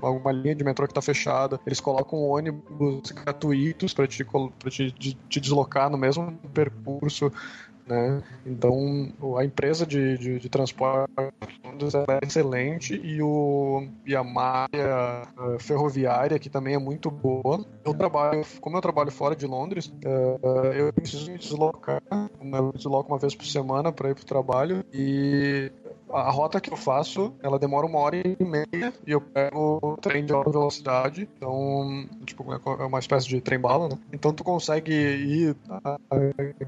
[0.00, 4.24] alguma linha de metrô que está fechada, eles colocam ônibus gratuitos para te,
[4.70, 7.32] te, te deslocar no mesmo mesmo percurso
[7.86, 8.22] né?
[8.46, 15.58] Então a empresa de, de, de transporte é excelente e, o, e a malha uh,
[15.58, 17.64] ferroviária que também é muito boa.
[17.84, 23.12] Eu trabalho, como eu trabalho fora de Londres, uh, eu preciso me deslocar, eu desloco
[23.12, 25.70] uma vez por semana para ir para o trabalho e
[26.12, 29.96] a rota que eu faço, ela demora uma hora e meia e eu pego o
[29.96, 31.28] trem de alta velocidade.
[31.36, 33.98] Então, tipo, é uma espécie de trem-bala, né?
[34.12, 35.96] Então tu consegue ir a,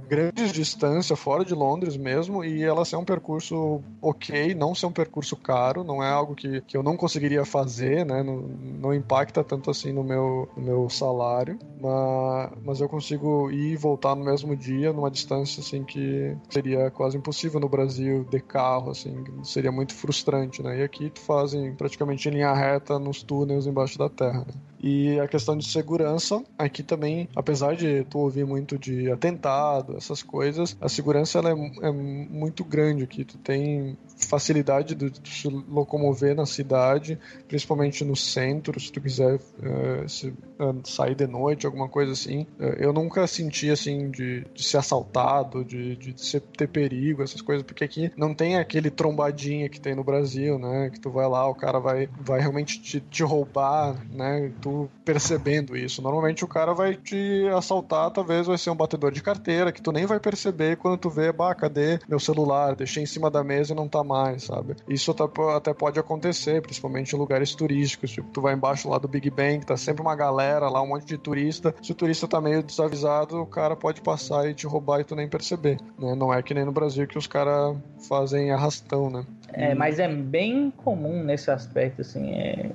[0.09, 4.93] grandes distâncias fora de Londres mesmo e ela ser um percurso ok, não ser um
[4.93, 8.23] percurso caro, não é algo que, que eu não conseguiria fazer, né?
[8.23, 13.65] Não, não impacta tanto assim no meu, no meu salário, mas, mas eu consigo ir
[13.65, 18.41] e voltar no mesmo dia, numa distância assim que seria quase impossível no Brasil de
[18.41, 20.81] carro, assim, seria muito frustrante, né?
[20.81, 24.55] E aqui tu fazem praticamente em linha reta nos túneis embaixo da terra, né?
[24.87, 30.23] E a questão de segurança, aqui também, apesar de tu ouvir muito de atentado, essas
[30.23, 33.25] coisas, a segurança ela é, é muito grande aqui.
[33.25, 33.97] Tu tem
[34.29, 37.19] facilidade de, de se locomover na cidade,
[37.49, 42.43] principalmente no centro, se tu quiser uh, se, uh, sair de noite, alguma coisa assim.
[42.61, 47.41] Uh, eu nunca senti assim de, de ser assaltado, de, de ser, ter perigo, essas
[47.41, 50.91] coisas, porque aqui não tem aquele trombadinha que tem no Brasil, né?
[50.91, 54.53] Que tu vai lá, o cara vai, vai realmente te, te roubar, né?
[54.61, 54.74] Tu
[55.05, 56.03] percebendo isso.
[56.03, 59.93] Normalmente o cara vai te assaltar, talvez vai ser um batedor de carteira, que tu
[59.93, 62.75] nem vai perceber quando tu vê, bah, cadê meu celular?
[62.75, 64.77] Deixei em cima da mesa e não tá mais, sabe?
[64.89, 65.15] Isso
[65.55, 68.11] até pode acontecer, principalmente em lugares turísticos.
[68.11, 71.07] Tipo, tu vai embaixo lá do Big Bang, tá sempre uma galera lá, um monte
[71.07, 71.75] de turista.
[71.83, 75.15] Se o turista tá meio desavisado, o cara pode passar e te roubar e tu
[75.15, 75.79] nem perceber.
[75.99, 76.15] Né?
[76.15, 77.77] Não é que nem no Brasil que os caras
[78.09, 79.25] fazem arrastão, né?
[79.53, 82.33] É, mas é bem comum nesse aspecto, assim.
[82.33, 82.71] É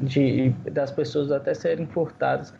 [0.00, 2.54] de das pessoas até serem furtadas.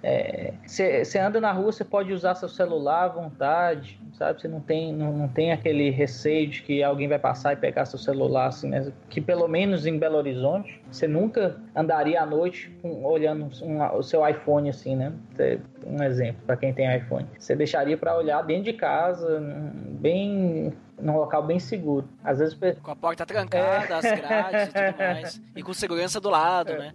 [0.66, 4.41] Você é, anda na rua, você pode usar seu celular à vontade, sabe?
[4.41, 7.86] Você não tem, não, não tem aquele receio de que alguém vai passar e pegar
[7.86, 8.93] seu celular, assim, né?
[9.09, 14.03] Que pelo menos em Belo Horizonte, você nunca andaria à noite com, olhando um, o
[14.03, 15.12] seu iPhone, assim, né?
[15.86, 17.26] Um exemplo para quem tem iPhone.
[17.38, 19.41] Você deixaria para olhar dentro de casa,
[20.01, 20.72] bem
[21.03, 22.09] num local bem seguro.
[22.22, 23.98] Às vezes com a porta trancada, é.
[23.98, 26.78] as grades e tudo mais, e com segurança do lado, é.
[26.78, 26.94] né?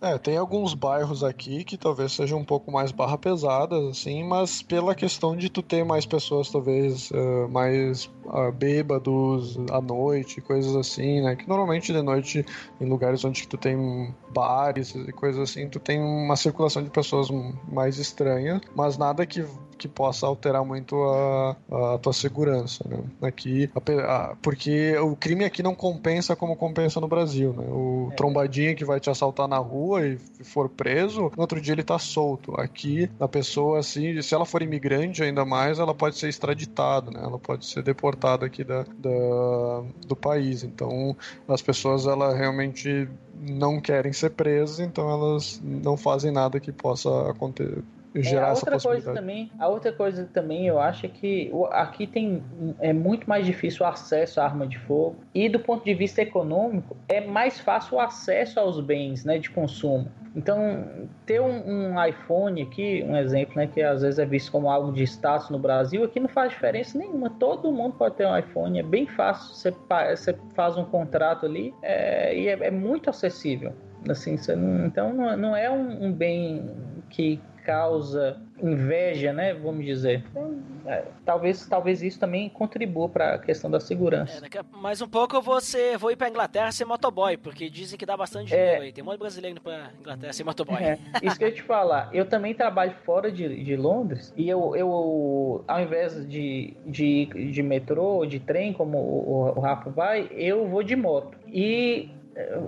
[0.00, 4.62] é, tem alguns bairros aqui que talvez sejam um pouco mais barra pesadas, assim, mas
[4.62, 8.10] pela questão de tu ter mais pessoas talvez uh, mais
[8.54, 11.36] bêbados à noite, coisas assim, né?
[11.36, 12.44] Que normalmente de noite
[12.80, 17.28] em lugares onde tu tem bares e coisas assim, tu tem uma circulação de pessoas
[17.70, 19.44] mais estranha, mas nada que
[19.82, 21.56] que possa alterar muito a,
[21.94, 22.98] a tua segurança, né?
[23.20, 23.68] Aqui,
[24.06, 27.64] a, porque o crime aqui não compensa como compensa no Brasil, né?
[27.68, 28.14] O é.
[28.14, 31.98] trombadinha que vai te assaltar na rua e for preso, no outro dia ele tá
[31.98, 32.54] solto.
[32.60, 37.20] Aqui, a pessoa, assim, se ela for imigrante ainda mais, ela pode ser extraditada, né?
[37.20, 38.11] Ela pode ser deportada
[38.46, 40.62] aqui da, da do país.
[40.62, 41.16] Então,
[41.48, 43.08] as pessoas, ela realmente
[43.40, 47.82] não querem ser presas, então elas não fazem nada que possa acontecer
[48.14, 52.06] gerar é, a outra coisa também, a outra coisa também eu acho é que aqui
[52.06, 52.42] tem
[52.80, 56.20] é muito mais difícil o acesso à arma de fogo e do ponto de vista
[56.20, 60.10] econômico é mais fácil o acesso aos bens, né, de consumo.
[60.34, 64.70] Então, ter um, um iPhone aqui, um exemplo, né, que às vezes é visto como
[64.70, 67.28] algo de status no Brasil, aqui não faz diferença nenhuma.
[67.28, 69.54] Todo mundo pode ter um iPhone, é bem fácil.
[69.54, 69.74] Você,
[70.16, 73.72] você faz um contrato ali é, e é, é muito acessível.
[74.08, 76.70] Assim, não- então, não, não é um, um bem
[77.10, 79.54] que causa inveja, né?
[79.54, 80.22] Vamos dizer.
[80.30, 80.56] Então,
[80.86, 84.44] é, talvez, talvez isso também contribua para a questão da segurança.
[84.44, 87.98] É, mais um pouco eu vou, ser, vou ir pra Inglaterra ser motoboy, porque dizem
[87.98, 88.56] que dá bastante É.
[88.64, 88.92] dinheiro aí.
[88.92, 90.82] Tem um monte de brasileiro pra Inglaterra ser motoboy.
[90.82, 92.08] É, isso que eu ia te falar.
[92.12, 97.62] Eu também trabalho fora de, de Londres e eu, eu ao invés de, de, de
[97.62, 101.36] metrô ou de trem, como o, o Rafa vai, eu vou de moto.
[101.46, 102.10] E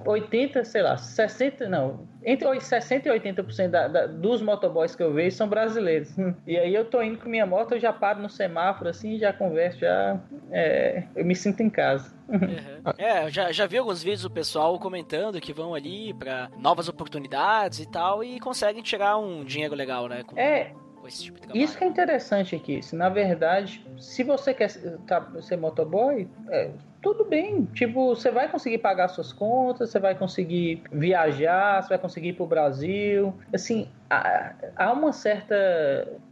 [0.05, 5.13] 80, sei lá, 60, não, entre 60 e 80% da, da, dos motoboys que eu
[5.13, 6.15] vejo são brasileiros.
[6.47, 9.33] E aí eu tô indo com minha moto, eu já paro no semáforo assim, já
[9.33, 12.13] converso, já é, eu me sinto em casa.
[12.35, 12.93] Uhum.
[12.99, 16.89] É, eu já, já vi alguns vídeos do pessoal comentando que vão ali pra novas
[16.89, 20.23] oportunidades e tal e conseguem tirar um dinheiro legal, né?
[20.23, 20.73] Com, É,
[21.09, 21.57] tipo.
[21.57, 22.83] Isso que é interessante aqui.
[22.83, 26.71] Se na verdade, se você quer ser, tá- ser motoboy, é,
[27.05, 27.67] tudo bem.
[27.75, 32.33] Tipo, você vai conseguir pagar suas contas, você vai conseguir viajar, você vai conseguir ir
[32.33, 33.35] pro Brasil.
[33.53, 35.55] Assim, há, uma certa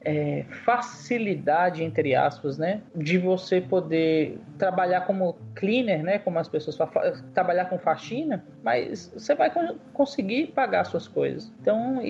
[0.00, 2.80] é, facilidade, entre aspas, né?
[2.94, 6.18] De você poder trabalhar como cleaner, né?
[6.18, 11.06] Como as pessoas falam, fa- trabalhar com faxina, mas você vai con- conseguir pagar suas
[11.06, 11.52] coisas.
[11.60, 12.00] Então,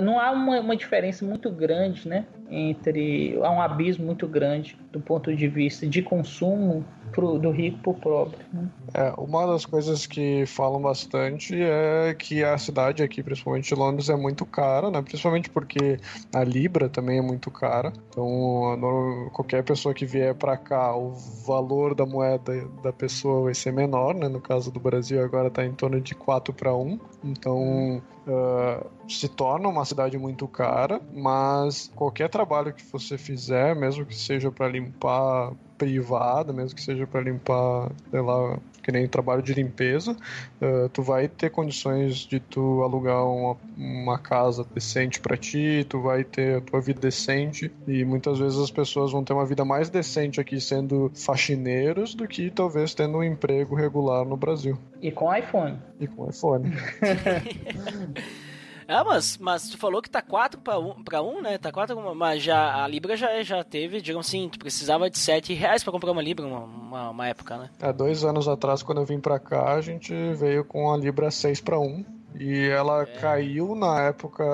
[0.00, 2.24] não há uma, uma diferença muito grande, né?
[2.48, 3.36] Entre.
[3.42, 6.84] Há um abismo muito grande do ponto de vista de consumo
[7.14, 8.38] pro, do rico pro pobre.
[8.52, 8.68] né?
[8.92, 14.16] É, uma das coisas que falam bastante é que a cidade aqui, principalmente Londres, é
[14.16, 15.00] muito cara, né?
[15.02, 15.98] Principalmente porque
[16.34, 17.92] a Libra também é muito cara.
[18.10, 21.12] Então, qualquer pessoa que vier pra cá, o
[21.46, 24.28] valor da moeda da pessoa vai ser menor, né?
[24.28, 26.98] No caso do Brasil, agora tá em torno de 4 para 1.
[27.24, 34.06] Então, ah, se torna uma cidade muito cara, mas qualquer trabalho que você fizer, mesmo
[34.06, 39.42] que seja para limpar privada, mesmo que seja para limpar, sei lá, que nem trabalho
[39.42, 40.16] de limpeza,
[40.60, 46.00] eh, tu vai ter condições de tu alugar uma, uma casa decente para ti, tu
[46.00, 49.64] vai ter a tua vida decente e muitas vezes as pessoas vão ter uma vida
[49.64, 55.12] mais decente aqui sendo faxineiros do que talvez tendo um emprego regular no Brasil E
[55.12, 55.78] com iPhone.
[56.00, 56.72] e com iPhone.
[58.86, 61.56] Ah, mas, mas tu falou que tá 4 pra 1, pra um, né?
[61.56, 65.54] Tá 4, mas já, a Libra já, já teve, digamos assim, tu precisava de 7
[65.54, 67.70] reais pra comprar uma Libra uma, uma, uma época, né?
[67.80, 71.30] Há dois anos atrás, quando eu vim pra cá, a gente veio com a Libra
[71.30, 72.04] 6 para 1
[72.38, 74.44] e ela caiu na época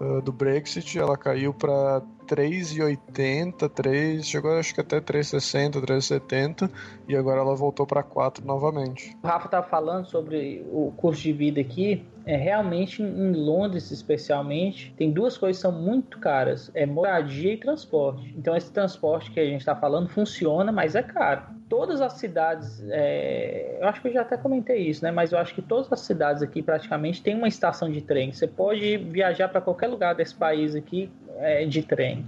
[0.00, 6.70] uh, do Brexit, ela caiu para 3,80, 3, chegou acho que até 3,60, 3,70
[7.08, 9.16] e agora ela voltou para 4 novamente.
[9.22, 12.04] O Rafa estava falando sobre o custo de vida aqui.
[12.26, 17.56] É realmente em Londres, especialmente, tem duas coisas que são muito caras: é moradia e
[17.58, 18.34] transporte.
[18.36, 21.42] Então, esse transporte que a gente está falando funciona, mas é caro.
[21.68, 25.10] Todas as cidades, é, eu acho que eu já até comentei isso, né?
[25.10, 28.32] Mas eu acho que todas as cidades aqui praticamente tem uma estação de trem.
[28.32, 32.26] Você pode viajar para qualquer lugar desse país aqui é, de trem.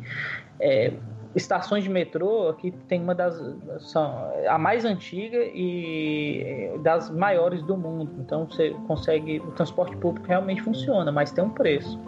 [0.60, 0.92] É,
[1.34, 3.38] estações de metrô aqui tem uma das
[3.78, 10.26] são a mais antiga e das maiores do mundo então você consegue o transporte público
[10.26, 12.00] realmente funciona mas tem um preço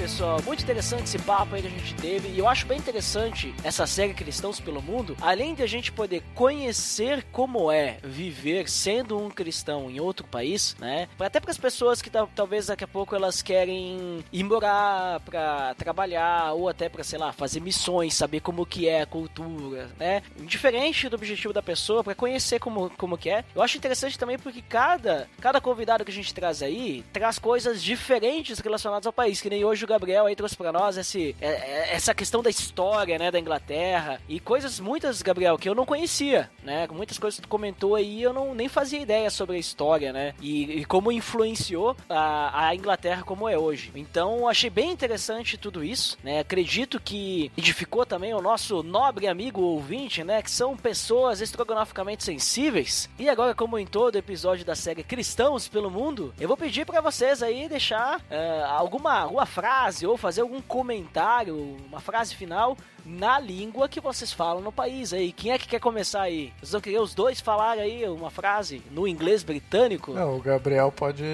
[0.00, 0.40] pessoal.
[0.46, 2.28] Muito interessante esse papo aí que a gente teve.
[2.28, 5.14] E eu acho bem interessante essa série Cristãos pelo Mundo.
[5.20, 10.74] Além de a gente poder conhecer como é viver sendo um cristão em outro país,
[10.78, 11.06] né?
[11.18, 15.74] Até para as pessoas que tal- talvez daqui a pouco elas querem ir morar para
[15.74, 20.22] trabalhar ou até para, sei lá, fazer missões, saber como que é a cultura, né?
[20.38, 23.44] Diferente do objetivo da pessoa, para conhecer como, como que é.
[23.54, 27.82] Eu acho interessante também porque cada, cada convidado que a gente traz aí traz coisas
[27.82, 29.42] diferentes relacionadas ao país.
[29.42, 33.18] Que nem hoje Gabriel aí trouxe pra nós esse, é, é, essa questão da história,
[33.18, 36.86] né, da Inglaterra e coisas muitas, Gabriel, que eu não conhecia, né?
[36.92, 40.32] Muitas coisas que tu comentou aí eu não nem fazia ideia sobre a história, né?
[40.40, 43.90] E, e como influenciou a, a, Inglaterra como é hoje.
[43.96, 46.38] Então achei bem interessante tudo isso, né?
[46.38, 50.40] Acredito que edificou também o nosso nobre amigo ouvinte, né?
[50.40, 53.10] Que são pessoas estrogonoficamente sensíveis.
[53.18, 57.00] E agora, como em todo episódio da série Cristãos pelo Mundo, eu vou pedir para
[57.00, 63.38] vocês aí deixar uh, alguma, alguma frase ou fazer algum comentário, uma frase final na
[63.38, 65.32] língua que vocês falam no país aí.
[65.32, 66.52] Quem é que quer começar aí?
[66.58, 70.12] Vocês vão querer os dois falar aí uma frase no inglês britânico?
[70.12, 71.24] Não, o Gabriel pode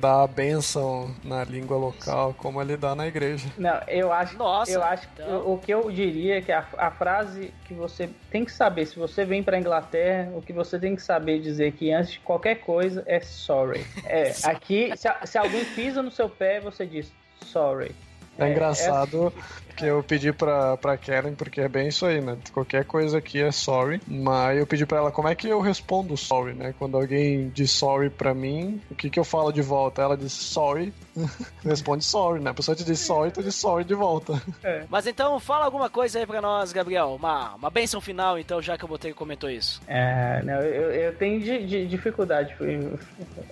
[0.00, 3.46] dar a bênção na língua local, como ele dá na igreja.
[3.58, 5.40] Não, eu acho, Nossa, eu acho então...
[5.40, 8.86] o, o que eu diria é que a, a frase que você tem que saber,
[8.86, 12.20] se você vem pra Inglaterra, o que você tem que saber dizer que antes de
[12.20, 13.84] qualquer coisa é sorry.
[14.04, 17.12] É, aqui, se, se alguém pisa no seu pé, você diz
[17.44, 17.94] sorry.
[18.38, 19.32] É, é engraçado
[19.70, 19.74] é...
[19.74, 22.36] que eu pedi pra, pra Karen, porque é bem isso aí, né?
[22.52, 26.16] Qualquer coisa aqui é sorry, mas eu pedi pra ela como é que eu respondo
[26.16, 26.74] sorry, né?
[26.78, 30.02] Quando alguém diz sorry pra mim, o que que eu falo de volta?
[30.02, 30.92] Ela diz sorry,
[31.64, 32.50] responde sorry, né?
[32.50, 34.40] A pessoa te diz sorry, tu diz sorry de volta.
[34.62, 34.84] É.
[34.88, 37.14] Mas então, fala alguma coisa aí pra nós, Gabriel.
[37.14, 39.80] Uma, uma benção final, então, já que o Boteiro comentou isso.
[39.86, 42.98] É, não, eu, eu tenho de, de dificuldade em,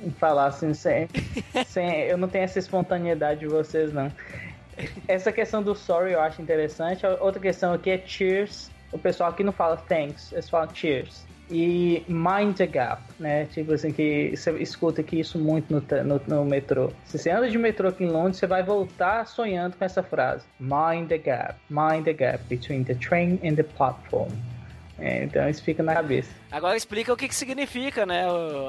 [0.06, 1.08] em falar assim, sem,
[1.66, 4.10] sem, eu não tenho essa espontaneidade de vocês, não.
[5.06, 7.04] Essa questão do sorry eu acho interessante.
[7.20, 8.70] Outra questão aqui é cheers.
[8.92, 11.24] O pessoal aqui não fala thanks, eles falam cheers.
[11.50, 13.46] E mind the gap, né?
[13.46, 16.90] Tipo assim, que você escuta aqui isso muito no, no, no, metrô.
[17.04, 20.44] Se você anda de metrô aqui em Londres, você vai voltar sonhando com essa frase.
[20.58, 24.30] Mind the gap, mind the gap between the train and the platform.
[25.02, 26.30] É, então isso fica na cabeça.
[26.50, 28.24] Agora explica o que, que significa, né?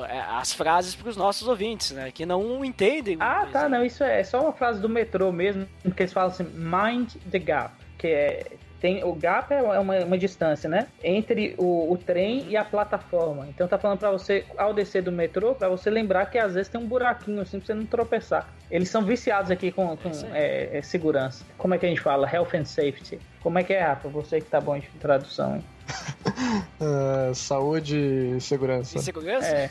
[0.09, 2.11] É, as frases para os nossos ouvintes, né?
[2.11, 3.17] Que não entendem.
[3.19, 3.85] Ah, tá, não.
[3.85, 7.37] Isso é, é só uma frase do metrô mesmo, porque eles falam assim, mind the
[7.37, 8.45] gap, que é
[8.83, 10.87] tem o gap é uma, uma distância, né?
[11.01, 13.47] Entre o, o, trem e a plataforma.
[13.47, 16.67] Então tá falando para você, ao descer do metrô, para você lembrar que às vezes
[16.67, 18.53] tem um buraquinho assim pra você não tropeçar.
[18.69, 21.45] Eles são viciados aqui com, com é, é, segurança.
[21.57, 22.29] Como é que a gente fala?
[22.29, 23.21] Health and safety.
[23.41, 24.09] Como é que é, Rafa?
[24.09, 25.63] Você que tá bom de tradução, hein?
[26.79, 27.97] Uh, saúde
[28.37, 28.97] e segurança.
[28.97, 29.47] E segurança?
[29.47, 29.69] É.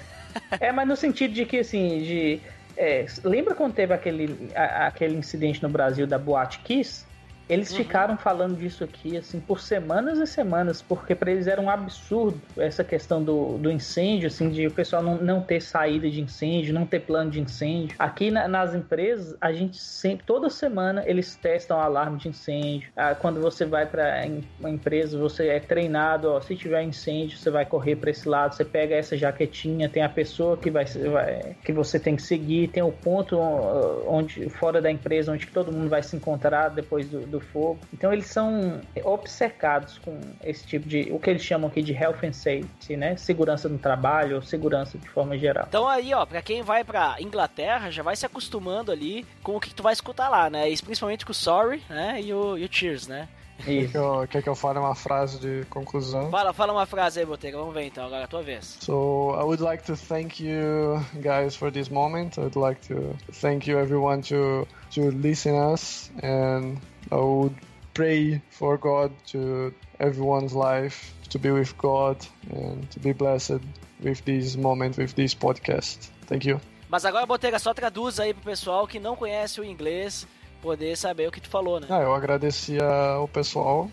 [0.61, 2.41] é, mas no sentido de que, assim, de...
[2.77, 7.05] É, lembra quando teve aquele, a, aquele incidente no Brasil da Boate Kiss?
[7.53, 7.77] Eles uhum.
[7.77, 12.41] ficaram falando disso aqui, assim, por semanas e semanas, porque para eles era um absurdo
[12.57, 16.73] essa questão do, do incêndio, assim, de o pessoal não, não ter saída de incêndio,
[16.73, 17.95] não ter plano de incêndio.
[17.99, 22.89] Aqui na, nas empresas, a gente sempre, toda semana, eles testam alarme de incêndio.
[22.97, 24.25] Ah, quando você vai para
[24.59, 28.55] uma empresa, você é treinado, ó, se tiver incêndio, você vai correr para esse lado,
[28.55, 32.69] você pega essa jaquetinha, tem a pessoa que vai, vai, que você tem que seguir,
[32.69, 33.39] tem o ponto
[34.09, 37.81] onde fora da empresa onde todo mundo vai se encontrar depois do, do fogo.
[37.93, 42.19] Então eles são obcecados com esse tipo de o que eles chamam aqui de health
[42.25, 43.17] and safety, né?
[43.17, 45.67] Segurança no trabalho ou segurança de forma geral.
[45.69, 49.61] Então aí, ó, para quem vai para Inglaterra, já vai se acostumando ali com o
[49.61, 50.71] que tu vai escutar lá, né?
[50.71, 52.21] E principalmente com o sorry, né?
[52.21, 53.29] E o, e o cheers, né?
[53.65, 56.31] Quer que, eu, quer que eu fale uma frase de conclusão?
[56.31, 57.57] Fala, fala uma frase aí, Botega.
[57.57, 58.79] Vamos ver então, agora é a tua vez.
[58.81, 62.39] So, I would like to thank you guys for this moment.
[62.39, 66.79] I would like to thank you everyone to to listen us and
[67.11, 67.55] I would
[67.95, 72.17] pray for God to everyone's life to be with God
[72.51, 73.61] and to be blessed
[74.03, 76.11] with this moment, with this podcast.
[76.27, 76.61] Thank you.
[76.89, 80.27] Mas agora, Botega, só traduz aí pro pessoal que não conhece o inglês
[80.63, 81.89] poder saber o que tu falou, né?
[81.91, 83.91] Ah, eu agradecia ao pessoal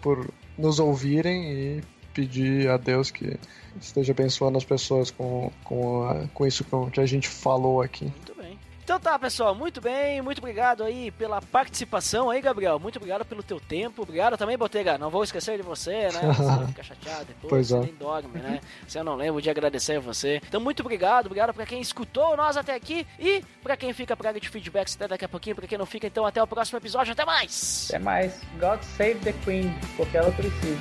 [0.00, 1.82] por nos ouvirem e
[2.14, 3.36] pedir a Deus que
[3.80, 8.04] esteja abençoando as pessoas com, com, a, com isso que a gente falou aqui.
[8.04, 8.41] Muito
[8.82, 12.78] então tá, pessoal, muito bem, muito obrigado aí pela participação aí, Gabriel.
[12.78, 14.02] Muito obrigado pelo teu tempo.
[14.02, 14.98] Obrigado também, Botega.
[14.98, 16.20] Não vou esquecer de você, né?
[16.32, 17.80] Você fica chateado depois, pois você é.
[17.80, 18.60] nem dorme, né?
[18.88, 20.40] Se eu não lembro de agradecer a você.
[20.46, 24.30] Então, muito obrigado, obrigado pra quem escutou nós até aqui e pra quem fica pra
[24.30, 26.78] área de feedbacks até daqui a pouquinho, pra quem não fica, então até o próximo
[26.78, 27.12] episódio.
[27.12, 27.86] Até mais!
[27.88, 28.40] Até mais.
[28.58, 30.78] God save the Queen, porque ela precisa.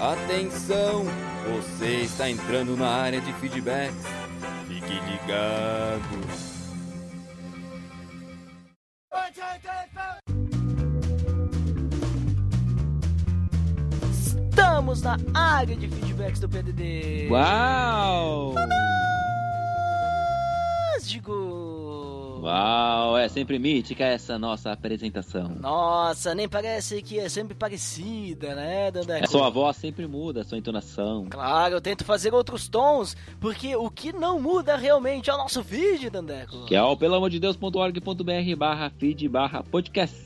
[0.00, 1.04] Atenção!
[1.54, 4.04] Você está entrando na área de feedbacks.
[4.68, 6.20] Fique ligado.
[14.10, 17.28] Estamos na área de feedbacks do PDD.
[17.30, 18.54] Uau!
[20.92, 21.55] Fantástico!
[22.40, 25.48] Uau, é sempre mítica essa nossa apresentação.
[25.60, 29.24] Nossa, nem parece que é sempre parecida, né, Dandeco?
[29.24, 31.26] É sua voz sempre muda, sua entonação.
[31.28, 35.62] Claro, eu tento fazer outros tons, porque o que não muda realmente é o nosso
[35.62, 36.66] feed, Dandeco.
[36.66, 40.25] Que é o pelamordedeus.org.br barra feed barra podcast.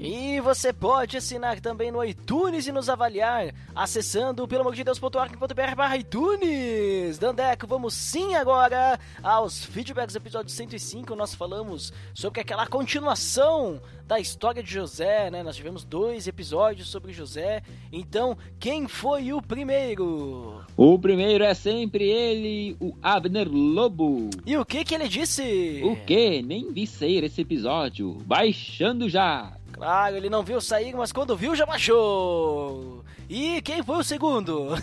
[0.00, 5.74] E você pode assinar também no iTunes e nos avaliar acessando pelo amor de Deus.org.br
[5.76, 7.18] barra iTunes.
[7.18, 11.14] Dandeco, vamos sim agora aos feedbacks do episódio 105.
[11.14, 13.80] Nós falamos sobre aquela continuação
[14.12, 15.42] da história de José, né?
[15.42, 17.62] Nós tivemos dois episódios sobre José.
[17.90, 20.60] Então, quem foi o primeiro?
[20.76, 24.28] O primeiro é sempre ele, o Abner Lobo.
[24.44, 25.80] E o que que ele disse?
[25.82, 26.42] O que?
[26.42, 28.18] Nem vi sair esse episódio.
[28.26, 29.56] Baixando já.
[29.72, 33.02] Claro, ele não viu sair, mas quando viu já baixou.
[33.30, 34.74] E quem foi o segundo?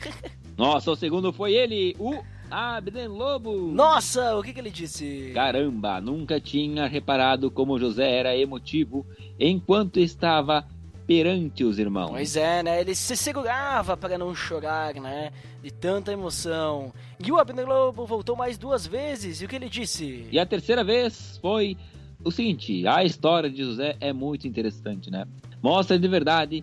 [0.56, 3.72] Nossa, o segundo foi ele, o Abner Lobo.
[3.72, 5.32] Nossa, o que, que ele disse?
[5.34, 9.06] Caramba, nunca tinha reparado como José era emotivo
[9.38, 10.66] enquanto estava
[11.06, 12.10] perante os irmãos.
[12.10, 12.80] Pois é, né?
[12.82, 15.32] Ele se segurava para não chorar, né?
[15.62, 16.92] De tanta emoção.
[17.18, 19.40] E o Abner Lobo voltou mais duas vezes.
[19.40, 20.28] E o que ele disse?
[20.30, 21.78] E a terceira vez foi
[22.22, 25.26] o seguinte: a história de José é muito interessante, né?
[25.62, 26.62] Mostra de verdade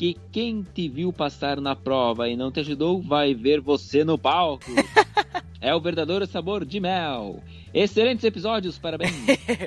[0.00, 4.16] que quem te viu passar na prova e não te ajudou vai ver você no
[4.16, 4.64] palco.
[5.60, 7.42] é o verdadeiro sabor de mel.
[7.74, 9.12] Excelentes episódios, parabéns.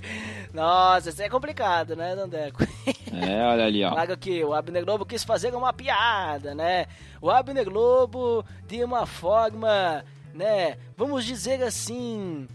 [0.51, 2.63] Nossa, isso é complicado, né, Dandeco?
[3.11, 3.91] é, olha ali, ó.
[3.91, 6.87] Claro que o Abner Globo quis fazer uma piada, né?
[7.21, 10.03] O Abner Globo, de uma forma,
[10.33, 12.47] né, vamos dizer assim,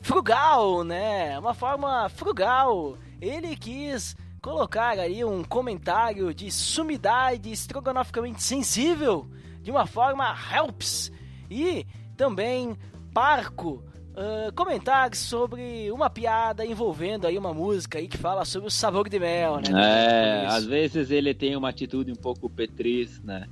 [0.00, 1.36] frugal, né?
[1.36, 2.96] Uma forma frugal.
[3.20, 9.26] Ele quis colocar aí um comentário de sumidade estrogonoficamente sensível
[9.62, 11.10] de uma forma helps
[11.50, 12.76] e também
[13.14, 18.70] parco uh, comentar sobre uma piada envolvendo aí uma música aí que fala sobre o
[18.70, 20.42] sabor de mel, né?
[20.42, 23.46] É, às vezes ele tem uma atitude um pouco petriz, né?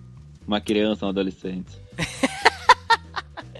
[0.47, 1.73] Uma criança, um adolescente.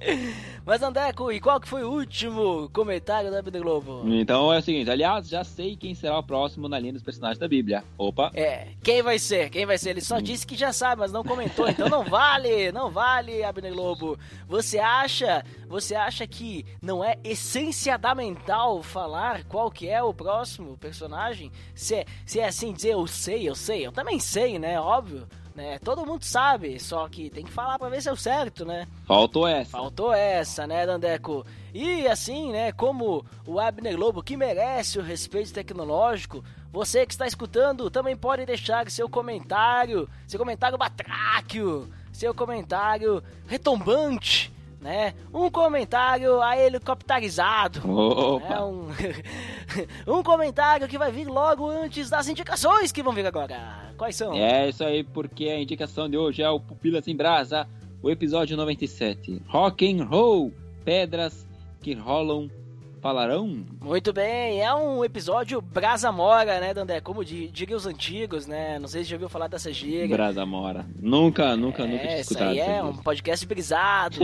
[0.65, 4.03] Mas Andeco, e qual que foi o último comentário da Bíblia Globo?
[4.07, 7.39] Então é o seguinte, aliás, já sei quem será o próximo na linha dos personagens
[7.39, 7.83] da Bíblia.
[7.99, 8.31] Opa.
[8.35, 9.51] É, quem vai ser?
[9.51, 9.91] Quem vai ser?
[9.91, 10.23] Ele só hum.
[10.23, 14.19] disse que já sabe, mas não comentou, então não vale, não vale, Abner Globo.
[14.49, 21.51] Você acha, você acha que não é essenciamental falar qual que é o próximo personagem?
[21.75, 24.81] Se é, se é assim dizer, eu sei, eu sei, eu também sei, né?
[24.81, 25.79] Óbvio né?
[25.79, 28.87] Todo mundo sabe, só que tem que falar para ver se é o certo, né?
[29.07, 29.71] Faltou essa.
[29.71, 31.45] Faltou essa, né, Dandeco?
[31.75, 37.27] E assim, né, como o Abner Lobo, que merece o respeito tecnológico, você que está
[37.27, 44.52] escutando também pode deixar seu comentário, seu comentário batráquio, seu comentário retumbante
[44.83, 45.15] né?
[45.33, 47.81] Um comentário a helicopterizado.
[47.87, 48.61] Né?
[48.61, 48.89] Um,
[50.19, 53.93] um comentário que vai vir logo antes das indicações que vão vir agora.
[53.97, 54.35] Quais são?
[54.35, 57.67] É isso aí, porque a indicação de hoje é o Pupilas em Brasa,
[58.03, 59.41] o episódio 97.
[59.47, 60.53] Rock and Roll,
[60.85, 61.47] pedras
[61.81, 62.51] que rolam
[63.03, 63.67] falarão?
[63.81, 67.01] Muito bem, é um episódio Brasa Mora, né, Dandé?
[67.01, 68.79] Como diria os antigos, né?
[68.79, 70.17] Não sei se já ouviu falar dessa gíria.
[70.17, 70.87] Brasa Mora.
[71.01, 72.53] Nunca, nunca, é, nunca tinha escutado.
[72.55, 74.19] Isso aí é um podcast brisado.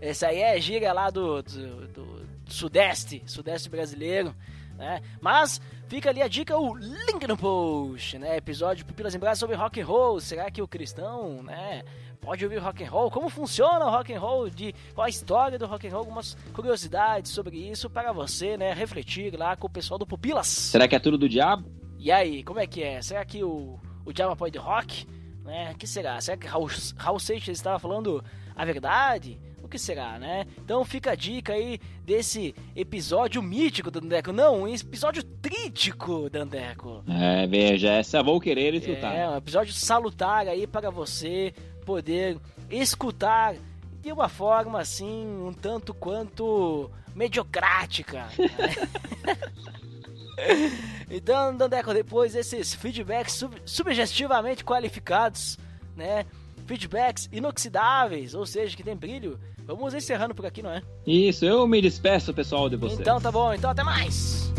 [0.00, 4.32] Esse aí é gíria lá do, do, do sudeste, sudeste brasileiro.
[4.78, 5.02] Né?
[5.20, 8.36] Mas fica ali a dica, o link no post, né?
[8.36, 10.20] Episódio Pupilas em Brasa sobre rock and roll.
[10.20, 11.82] Será que o cristão, né?
[12.22, 15.58] Pode ouvir rock and roll, como funciona o rock and roll, de qual a história
[15.58, 19.70] do rock and roll, algumas curiosidades sobre isso para você, né, refletir lá com o
[19.70, 20.46] pessoal do Pupilas.
[20.46, 21.68] Será que é tudo do diabo?
[21.98, 23.02] E aí, como é que é?
[23.02, 25.06] Será que o, o diabo apoia de rock?
[25.44, 25.72] Né?
[25.74, 26.20] O que será?
[26.20, 29.40] Será que Raul, Raul Seixas estava falando a verdade?
[29.60, 30.46] O que será, né?
[30.58, 34.32] Então fica a dica aí desse episódio mítico do Dandeco.
[34.32, 37.02] Não, um episódio trítico, Dandeco.
[37.08, 39.14] É, veja, essa vou querer escutar.
[39.14, 41.54] É, um episódio salutar aí para você
[41.84, 42.38] poder
[42.70, 43.54] escutar
[44.00, 48.28] de uma forma assim, um tanto quanto mediocrática.
[48.36, 48.48] Né?
[51.10, 55.58] então, Dandeco, depois desses feedbacks sub subjetivamente qualificados,
[55.96, 56.26] né?
[56.66, 59.38] Feedbacks inoxidáveis, ou seja, que tem brilho.
[59.64, 60.82] Vamos encerrando por aqui, não é?
[61.06, 63.00] Isso, eu me despeço, pessoal, de vocês.
[63.00, 64.52] Então tá bom, então até mais!